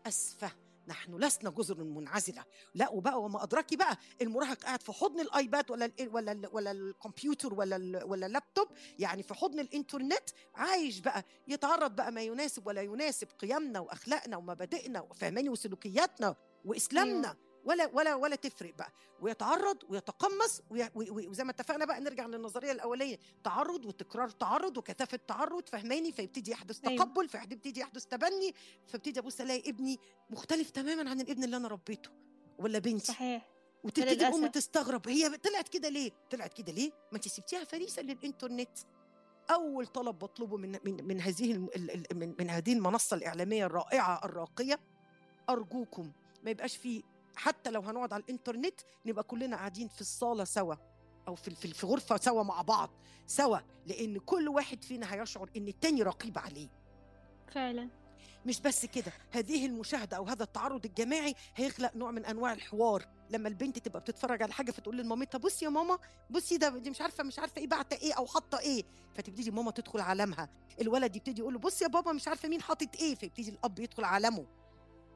أسفة. 0.07 0.53
نحن 0.91 1.15
لسنا 1.17 1.51
جزر 1.51 1.85
منعزلة 1.85 2.45
لا 2.75 2.89
وبقى 2.91 3.23
وما 3.23 3.43
أدراكي 3.43 3.77
بقى 3.77 3.97
المراهق 4.23 4.57
قاعد 4.65 4.83
في 4.83 4.93
حضن 4.93 5.21
الآيباد 5.21 5.71
ولا 5.71 5.85
ال 5.85 6.09
ولا 6.13 6.33
ال 6.33 6.49
ولا 6.53 6.71
الكمبيوتر 6.71 7.55
ولا 7.55 8.05
ولا 8.05 8.27
اللابتوب 8.27 8.69
يعني 8.99 9.23
في 9.23 9.35
حضن 9.35 9.61
الإنترنت 9.61 10.31
عايش 10.55 10.99
بقى 11.01 11.25
يتعرض 11.49 11.97
بقى 11.97 12.13
ما 12.13 12.23
يناسب 12.23 12.67
ولا 12.67 12.83
يناسب 12.83 13.29
قيمنا 13.39 13.81
وأخلاقنا 13.81 14.37
ومبادئنا 14.37 15.01
وفهماني 15.01 15.49
وسلوكياتنا 15.49 16.35
وإسلامنا 16.65 17.29
أيوة. 17.29 17.50
ولا 17.65 17.87
ولا 17.95 18.15
ولا 18.15 18.37
تفرق 18.37 18.75
بقى. 18.75 18.93
ويتعرض 19.21 19.77
ويتقمص 19.89 20.63
وي- 20.71 20.91
وي- 20.95 21.11
وي- 21.11 21.29
وزي 21.29 21.45
ما 21.45 21.51
اتفقنا 21.51 21.85
بقى 21.85 22.01
نرجع 22.01 22.27
للنظرية 22.27 22.73
الأولية. 22.73 23.19
تعرض 23.45 23.85
وتكرار 23.85 24.29
تعرض 24.31 24.77
وكثافة 24.79 25.21
تعرض 25.29 25.69
فهماني؟ 25.69 26.13
فيبتدي 26.13 26.51
يحدث 26.51 26.85
أيوة. 26.85 27.05
تقبل 27.05 27.29
فيبتدي 27.29 27.81
يحدث 27.81 28.05
تبني 28.07 28.55
فابتدي 28.87 29.21
ابص 29.21 29.41
الاقي 29.41 29.71
ابني 29.71 29.99
مختلف 30.31 30.71
تماما 30.71 31.11
عن 31.11 31.21
الابن 31.21 31.45
اللي 31.45 31.57
أنا 31.57 31.69
ربيته 31.69 32.11
ولا 32.59 32.79
بنتي. 32.79 33.07
صحيح. 33.07 33.49
وتبتدي 33.85 34.29
الام. 34.29 34.47
تستغرب 34.47 35.09
هي 35.09 35.37
طلعت 35.37 35.69
كده 35.69 35.89
ليه؟ 35.89 36.11
طلعت 36.31 36.53
كده 36.55 36.73
ليه؟ 36.73 36.91
ما 36.91 37.17
انت 37.17 37.29
سبتيها 37.29 37.65
فريسة 37.65 38.03
للإنترنت. 38.03 38.79
أول 39.51 39.87
طلب 39.87 40.19
بطلبه 40.19 40.57
من 40.57 40.79
من 40.85 41.05
من 41.05 41.21
هذه 41.21 41.53
من, 42.13 42.35
من 42.39 42.51
هذه 42.51 42.73
المنصة 42.73 43.17
الإعلامية 43.17 43.67
الرائعة 43.67 44.21
الراقية 44.25 44.81
أرجوكم 45.51 46.13
ما 46.45 46.51
يبقاش 46.51 46.77
في 46.77 47.03
حتى 47.37 47.71
لو 47.71 47.81
هنقعد 47.81 48.13
على 48.13 48.23
الإنترنت 48.23 48.81
نبقى 49.07 49.25
كلنا 49.25 49.57
قاعدين 49.57 49.89
في 49.89 50.01
الصالة 50.01 50.45
سوا 50.45 50.75
أو 51.29 51.35
في 51.35 51.51
في 51.51 51.87
غرفه 51.87 52.17
سوا 52.17 52.43
مع 52.43 52.63
بعض 52.63 52.91
سوا 53.27 53.59
لأن 53.87 54.19
كل 54.19 54.49
واحد 54.49 54.85
فينا 54.85 55.15
هيشعر 55.15 55.51
إن 55.57 55.69
التاني 55.69 56.03
رقيب 56.03 56.39
عليه. 56.39 56.69
فعلا. 57.55 57.89
مش 58.47 58.61
بس 58.61 58.87
كده 58.87 59.13
هذه 59.31 59.67
المشاهدة 59.67 60.17
أو 60.17 60.25
هذا 60.25 60.43
التعرض 60.43 60.85
الجماعي 60.85 61.35
هيخلق 61.57 61.97
نوع 61.97 62.11
من 62.11 62.25
أنواع 62.25 62.53
الحوار. 62.53 63.07
لما 63.31 63.49
البنت 63.49 63.79
تبقى 63.79 64.01
بتتفرج 64.01 64.43
على 64.43 64.53
حاجة 64.53 64.71
فتقول 64.71 64.97
لمامتها 64.99 65.39
بصي 65.39 65.65
يا 65.65 65.71
ماما 65.71 65.99
بصي 66.31 66.57
ده 66.57 66.69
دي 66.79 66.91
مش 66.91 67.01
عارفة 67.01 67.25
مش 67.25 67.39
عارفة 67.39 67.61
إيه 67.61 67.67
بعت 67.67 67.93
إيه 67.93 68.13
أو 68.13 68.27
حاطة 68.27 68.59
إيه. 68.59 68.85
فتبتدي 69.15 69.51
ماما 69.51 69.71
تدخل 69.71 70.01
عالمها. 70.01 70.49
الولد 70.81 71.17
يبتدي 71.17 71.41
يقول 71.41 71.53
له 71.55 71.59
بصي 71.61 71.85
يا 71.85 71.89
بابا 71.89 72.13
مش 72.13 72.29
عارفة 72.29 72.49
مين 72.49 72.63
حاطط 72.63 72.97
إيه. 72.97 73.15
فيبتدي 73.15 73.51
الأب 73.51 73.79
يدخل 73.79 74.05
عالمه. 74.05 74.47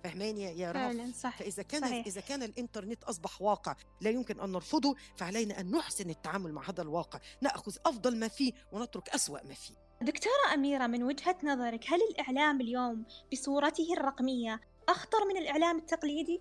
فهماني 0.04 0.42
يا- 0.58 0.72
رهف 0.72 0.82
فعلا 0.96 1.12
صح 1.12 1.38
فإذا 1.38 1.62
كان 1.62 1.80
صحيح. 1.80 2.06
إذا 2.06 2.20
كان 2.20 2.42
الإنترنت 2.42 3.04
أصبح 3.04 3.42
واقع 3.42 3.76
لا 4.00 4.10
يمكن 4.10 4.40
أن 4.40 4.52
نرفضه 4.52 4.94
فعلينا 5.16 5.60
أن 5.60 5.70
نحسن 5.70 6.10
التعامل 6.10 6.52
مع 6.52 6.70
هذا 6.70 6.82
الواقع. 6.82 7.18
نأخذ 7.40 7.76
أفضل 7.86 8.16
ما 8.18 8.28
فيه 8.28 8.52
ونترك 8.72 9.08
أسوأ 9.08 9.38
ما 9.44 9.54
فيه. 9.54 9.74
دكتورة 10.02 10.54
أميرة 10.54 10.86
من 10.86 11.02
وجهة 11.02 11.36
نظرك 11.44 11.84
هل 11.88 11.98
الإعلام 12.10 12.60
اليوم 12.60 13.04
بصورته 13.32 13.92
الرقمية 13.98 14.60
أخطر 14.88 15.18
من 15.28 15.36
الإعلام 15.36 15.78
التقليدي؟ 15.78 16.40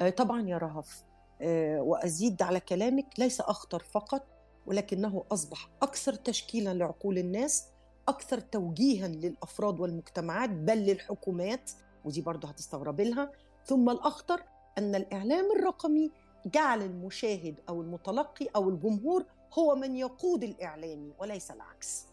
آه، 0.00 0.10
طبعا 0.10 0.48
يا 0.48 0.58
رهف. 0.58 1.04
آه، 1.42 1.80
وأزيد 1.80 2.42
على 2.42 2.60
كلامك 2.60 3.06
ليس 3.18 3.40
أخطر 3.40 3.82
فقط 3.82 4.26
ولكنه 4.66 5.24
أصبح 5.32 5.68
أكثر 5.82 6.14
تشكيلا 6.14 6.74
لعقول 6.74 7.18
الناس 7.18 7.64
أكثر 8.08 8.40
توجيها 8.40 9.08
للأفراد 9.08 9.80
والمجتمعات 9.80 10.50
بل 10.50 10.78
للحكومات. 10.78 11.70
ودي 12.06 12.20
برضه 12.20 12.48
هتستغربي 12.48 13.04
لها. 13.10 13.30
ثم 13.64 13.90
الأخطر 13.90 14.42
أن 14.78 14.94
الإعلام 14.94 15.44
الرقمي 15.58 16.10
جعل 16.46 16.82
المشاهد 16.82 17.60
أو 17.68 17.82
المتلقي 17.82 18.46
أو 18.56 18.68
الجمهور 18.68 19.24
هو 19.58 19.74
من 19.74 19.96
يقود 19.96 20.44
الاعلامي 20.44 21.12
وليس 21.18 21.50
العكس. 21.50 22.06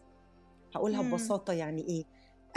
هقولها 0.74 1.02
مم. 1.02 1.10
ببساطة 1.10 1.52
يعني 1.52 1.82
إيه؟ 1.82 2.04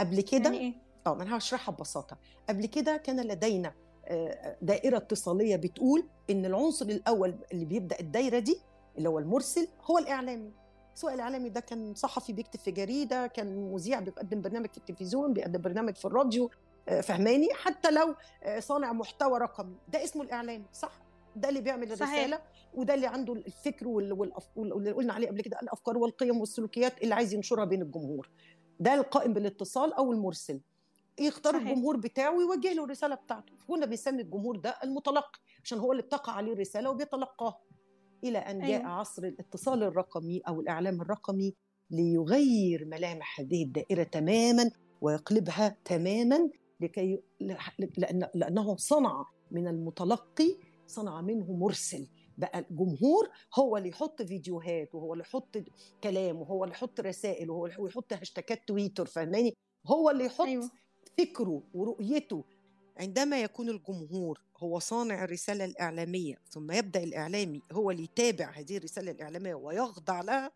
قبل 0.00 0.20
كده 0.20 0.44
يعني 0.44 0.58
إيه؟ 0.58 0.74
آه 1.06 1.14
ما 1.14 1.22
أنا 1.22 1.36
هشرحها 1.38 1.72
ببساطة. 1.72 2.16
قبل 2.48 2.66
كده 2.66 2.96
كان 2.96 3.20
لدينا 3.20 3.74
آه، 4.04 4.56
دائرة 4.62 4.96
اتصالية 4.96 5.56
بتقول 5.56 6.04
إن 6.30 6.44
العنصر 6.46 6.86
الأول 6.86 7.34
اللي 7.52 7.64
بيبدأ 7.64 8.00
الدايرة 8.00 8.38
دي 8.38 8.60
اللي 8.98 9.08
هو 9.08 9.18
المرسل 9.18 9.68
هو 9.84 9.98
الإعلامي. 9.98 10.52
سواء 10.94 11.14
الإعلامي 11.14 11.48
ده 11.48 11.60
كان 11.60 11.94
صحفي 11.94 12.32
بيكتب 12.32 12.60
في 12.60 12.70
جريدة 12.70 13.26
كان 13.26 13.72
مذيع 13.72 14.00
بيقدم 14.00 14.40
برنامج 14.40 14.70
في 14.70 14.78
التلفزيون 14.78 15.32
بيقدم 15.32 15.60
برنامج 15.62 15.96
في 15.96 16.04
الراديو 16.04 16.50
فهماني؟ 17.02 17.48
حتى 17.54 17.90
لو 17.90 18.14
آه، 18.42 18.60
صانع 18.60 18.92
محتوى 18.92 19.38
رقمي. 19.38 19.76
ده 19.88 20.04
اسمه 20.04 20.22
الاعلامي 20.22 20.64
صح؟ 20.72 20.92
ده 21.36 21.48
اللي 21.48 21.60
بيعمل 21.60 21.96
صحيح. 21.98 22.12
الرسالة 22.12 22.40
وده 22.74 22.94
اللي 22.94 23.06
عنده 23.06 23.32
الفكر 23.32 23.88
واللي 23.88 24.92
قلنا 24.92 25.12
عليه 25.12 25.28
قبل 25.28 25.40
كده 25.40 25.58
الأفكار 25.62 25.98
والقيم 25.98 26.40
والسلوكيات 26.40 27.02
اللي 27.02 27.14
عايز 27.14 27.34
ينشرها 27.34 27.64
بين 27.64 27.82
الجمهور. 27.82 28.30
ده 28.80 28.94
القائم 28.94 29.32
بالاتصال 29.34 29.92
أو 29.92 30.12
المرسل. 30.12 30.60
يختار 31.20 31.52
صحيح. 31.52 31.68
الجمهور 31.68 31.96
بتاعه 31.96 32.36
ويوجه 32.36 32.72
له 32.72 32.84
الرسالة 32.84 33.14
بتاعته. 33.14 33.52
كنا 33.68 33.86
بنسمي 33.86 34.22
الجمهور 34.22 34.56
ده 34.56 34.74
المتلقي 34.84 35.38
عشان 35.64 35.78
هو 35.78 35.92
اللي 35.92 36.02
بتقع 36.02 36.32
عليه 36.32 36.52
الرسالة 36.52 36.90
وبيتلقاها 36.90 37.58
إلى 38.24 38.38
أن 38.38 38.58
جاء 38.60 38.80
أيوة. 38.80 38.88
عصر 38.90 39.22
الاتصال 39.24 39.82
الرقمي 39.82 40.40
أو 40.48 40.60
الإعلام 40.60 41.00
الرقمي 41.02 41.54
ليغير 41.90 42.84
ملامح 42.84 43.40
هذه 43.40 43.62
الدائرة 43.62 44.02
تماما 44.02 44.70
ويقلبها 45.00 45.76
تماما 45.84 46.50
لكي 46.80 47.22
لأن 47.40 48.28
لأنه 48.34 48.76
صنع 48.76 49.24
من 49.50 49.68
المتلقي 49.68 50.56
صنع 50.86 51.20
منه 51.20 51.52
مرسل. 51.52 52.08
بقى 52.38 52.58
الجمهور 52.58 53.30
هو 53.58 53.76
اللي 53.76 53.88
يحط 53.88 54.22
فيديوهات 54.22 54.94
وهو 54.94 55.12
اللي 55.12 55.24
يحط 55.24 55.58
كلام 56.04 56.36
وهو 56.36 56.64
اللي 56.64 56.74
يحط 56.74 57.00
رسائل 57.00 57.50
وهو 57.50 57.66
اللي 57.66 57.88
يحط 57.88 58.12
هاشتاجات 58.12 58.68
تويتر 58.68 59.06
فاهماني؟ 59.06 59.56
هو 59.86 60.10
اللي 60.10 60.24
يحط 60.24 60.46
أيوه. 60.46 60.70
فكره 61.18 61.62
ورؤيته. 61.74 62.44
عندما 62.96 63.40
يكون 63.42 63.68
الجمهور 63.68 64.40
هو 64.56 64.78
صانع 64.78 65.24
الرسالة 65.24 65.64
الإعلامية 65.64 66.36
ثم 66.50 66.72
يبدأ 66.72 67.02
الإعلامي 67.02 67.62
هو 67.72 67.90
اللي 67.90 68.02
يتابع 68.02 68.50
هذه 68.50 68.76
الرسالة 68.76 69.10
الإعلامية 69.10 69.54
ويخضع 69.54 70.20
لها 70.20 70.52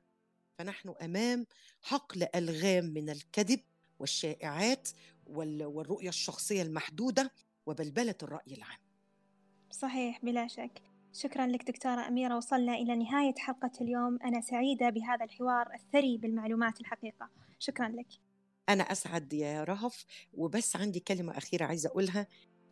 فنحن 0.58 0.94
أمام 1.02 1.46
حقل 1.82 2.26
ألغام 2.34 2.84
من 2.84 3.10
الكذب 3.10 3.60
والشائعات 3.98 4.88
والرؤية 5.32 6.08
الشخصية 6.08 6.62
المحدودة 6.62 7.32
وبلبلة 7.66 8.14
الرأي 8.22 8.54
العام. 8.54 8.78
صحيح 9.70 10.24
بلا 10.24 10.46
شك. 10.46 10.82
شكرا 11.12 11.46
لك 11.46 11.70
دكتورة 11.70 12.08
أميرة. 12.08 12.36
وصلنا 12.36 12.74
إلى 12.74 12.96
نهاية 12.96 13.34
حلقة 13.38 13.70
اليوم. 13.80 14.18
أنا 14.24 14.40
سعيدة 14.40 14.90
بهذا 14.90 15.24
الحوار 15.24 15.74
الثري 15.74 16.16
بالمعلومات 16.16 16.80
الحقيقة. 16.80 17.28
شكرا 17.58 17.88
لك. 17.88 18.08
أنا 18.68 18.82
أسعد 18.82 19.32
يا 19.32 19.64
رهف. 19.64 20.04
وبس 20.34 20.76
عندي 20.76 21.00
كلمة 21.00 21.38
أخيرة 21.38 21.64
عايزة 21.64 21.88
أقولها. 21.88 22.26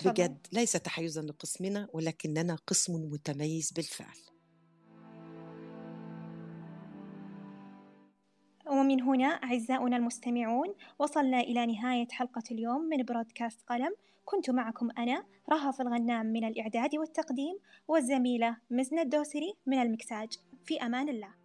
بجد 0.04 0.46
ليس 0.52 0.72
تحيزا 0.72 1.22
لقسمنا 1.22 1.88
ولكننا 1.92 2.54
قسم 2.66 2.94
متميز 2.94 3.72
بالفعل. 3.72 4.16
ومن 8.90 9.02
هنا 9.02 9.26
أعزاؤنا 9.26 9.96
المستمعون 9.96 10.74
وصلنا 10.98 11.40
إلى 11.40 11.66
نهاية 11.66 12.08
حلقة 12.10 12.42
اليوم 12.50 12.80
من 12.80 13.02
برودكاست 13.04 13.62
قلم. 13.68 13.94
كنت 14.24 14.50
معكم 14.50 14.88
أنا 14.98 15.24
رهف 15.52 15.80
الغنام 15.80 16.26
من 16.26 16.44
الإعداد 16.44 16.96
والتقديم 16.96 17.58
والزميلة 17.88 18.56
مزنة 18.70 19.02
الدوسري 19.02 19.54
من 19.66 19.78
المكساج. 19.82 20.28
في 20.64 20.78
أمان 20.78 21.08
الله. 21.08 21.39